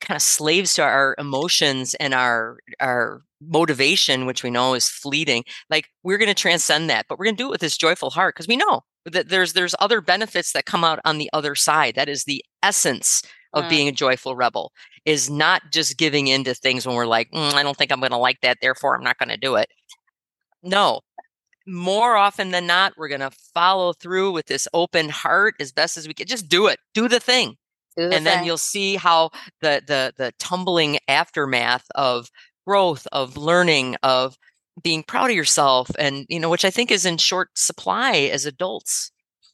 kind 0.00 0.16
of 0.16 0.22
slaves 0.22 0.72
to 0.74 0.82
our 0.82 1.14
emotions 1.18 1.94
and 1.94 2.14
our 2.14 2.58
our 2.80 3.22
motivation 3.40 4.26
which 4.26 4.42
we 4.42 4.50
know 4.50 4.74
is 4.74 4.88
fleeting 4.88 5.44
like 5.70 5.88
we're 6.02 6.18
going 6.18 6.28
to 6.28 6.34
transcend 6.34 6.88
that 6.88 7.04
but 7.08 7.18
we're 7.18 7.24
going 7.24 7.36
to 7.36 7.42
do 7.42 7.48
it 7.48 7.50
with 7.50 7.60
this 7.60 7.76
joyful 7.76 8.10
heart 8.10 8.34
because 8.34 8.48
we 8.48 8.56
know 8.56 8.80
that 9.04 9.28
there's 9.28 9.52
there's 9.52 9.74
other 9.80 10.00
benefits 10.00 10.52
that 10.52 10.66
come 10.66 10.82
out 10.82 10.98
on 11.04 11.18
the 11.18 11.30
other 11.32 11.54
side 11.54 11.94
that 11.94 12.08
is 12.08 12.24
the 12.24 12.44
essence 12.62 13.22
of 13.52 13.64
mm. 13.64 13.68
being 13.68 13.88
a 13.88 13.92
joyful 13.92 14.34
rebel 14.34 14.72
is 15.04 15.28
not 15.28 15.62
just 15.72 15.98
giving 15.98 16.26
in 16.26 16.42
to 16.42 16.54
things 16.54 16.86
when 16.86 16.96
we're 16.96 17.06
like 17.06 17.30
mm, 17.30 17.54
i 17.54 17.62
don't 17.62 17.76
think 17.76 17.92
i'm 17.92 18.00
going 18.00 18.10
to 18.10 18.16
like 18.16 18.40
that 18.40 18.58
therefore 18.60 18.96
i'm 18.96 19.04
not 19.04 19.18
going 19.18 19.28
to 19.28 19.36
do 19.36 19.56
it 19.56 19.68
no 20.62 21.00
more 21.68 22.16
often 22.16 22.50
than 22.50 22.66
not 22.66 22.94
we're 22.96 23.08
going 23.08 23.20
to 23.20 23.30
follow 23.54 23.92
through 23.92 24.32
with 24.32 24.46
this 24.46 24.66
open 24.74 25.08
heart 25.08 25.54
as 25.60 25.72
best 25.72 25.96
as 25.96 26.08
we 26.08 26.14
can. 26.14 26.26
Just 26.26 26.48
do 26.48 26.66
it. 26.66 26.78
Do 26.94 27.08
the 27.08 27.20
thing. 27.20 27.56
And 27.96 28.12
thing. 28.12 28.24
then 28.24 28.44
you'll 28.44 28.58
see 28.58 28.96
how 28.96 29.30
the 29.60 29.82
the 29.86 30.12
the 30.16 30.32
tumbling 30.38 30.98
aftermath 31.08 31.84
of 31.94 32.30
growth 32.66 33.06
of 33.12 33.36
learning 33.36 33.96
of 34.02 34.36
being 34.82 35.02
proud 35.02 35.30
of 35.30 35.36
yourself 35.36 35.90
and 35.98 36.26
you 36.28 36.38
know 36.38 36.50
which 36.50 36.64
i 36.64 36.70
think 36.70 36.90
is 36.90 37.04
in 37.06 37.16
short 37.16 37.48
supply 37.54 38.12
as 38.12 38.46
adults 38.46 39.10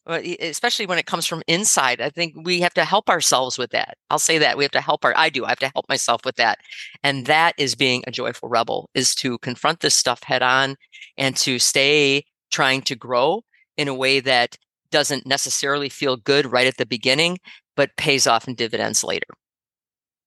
especially 0.07 0.85
when 0.87 0.99
it 0.99 1.07
comes 1.07 1.27
from 1.27 1.43
inside 1.47 2.01
i 2.01 2.11
think 2.11 2.35
we 2.45 2.61
have 2.61 2.75
to 2.75 2.85
help 2.85 3.09
ourselves 3.09 3.57
with 3.57 3.71
that 3.71 3.97
i'll 4.11 4.19
say 4.19 4.37
that 4.37 4.57
we 4.59 4.65
have 4.65 4.71
to 4.71 4.81
help 4.81 5.05
our 5.05 5.15
i 5.17 5.31
do 5.31 5.45
i 5.45 5.49
have 5.49 5.59
to 5.59 5.71
help 5.75 5.89
myself 5.89 6.25
with 6.25 6.37
that 6.37 6.59
and 7.03 7.27
that 7.27 7.55
is 7.57 7.75
being 7.75 8.05
a 8.07 8.11
joyful 8.11 8.49
rebel 8.49 8.91
is 8.95 9.15
to 9.15 9.39
confront 9.39 9.81
this 9.81 9.95
stuff 9.95 10.23
head 10.23 10.43
on 10.43 10.77
and 11.17 11.37
to 11.37 11.59
stay 11.59 12.23
trying 12.51 12.83
to 12.83 12.95
grow 12.95 13.43
in 13.77 13.89
a 13.89 13.95
way 13.95 14.21
that 14.21 14.57
doesn't 14.91 15.27
necessarily 15.27 15.89
feel 15.89 16.17
good 16.17 16.51
right 16.53 16.67
at 16.67 16.77
the 16.77 16.87
beginning 16.87 17.39
but 17.77 17.97
pays 17.97 18.27
off 18.27 18.47
in 18.49 18.55
dividends 18.55 19.05
later. 19.05 19.27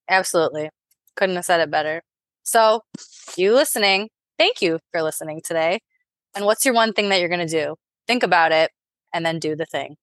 Absolutely. 0.10 0.70
Couldn't 1.16 1.36
have 1.36 1.46
said 1.46 1.60
it 1.60 1.72
better. 1.72 2.02
So, 2.44 2.82
you 3.36 3.54
listening, 3.54 4.10
thank 4.38 4.62
you 4.62 4.80
for 4.92 5.02
listening 5.02 5.42
today. 5.44 5.80
And 6.36 6.46
what's 6.46 6.66
your 6.66 6.74
one 6.74 6.94
thing 6.94 7.10
that 7.10 7.20
you're 7.20 7.30
going 7.30 7.46
to 7.46 7.48
do? 7.48 7.76
Think 8.08 8.24
about 8.24 8.52
it 8.52 8.72
and 9.14 9.26
then 9.26 9.40
do 9.40 9.56
the 9.56 9.66
thing. 9.66 9.98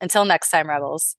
Until 0.00 0.24
next 0.24 0.50
time, 0.50 0.68
Rebels. 0.68 1.16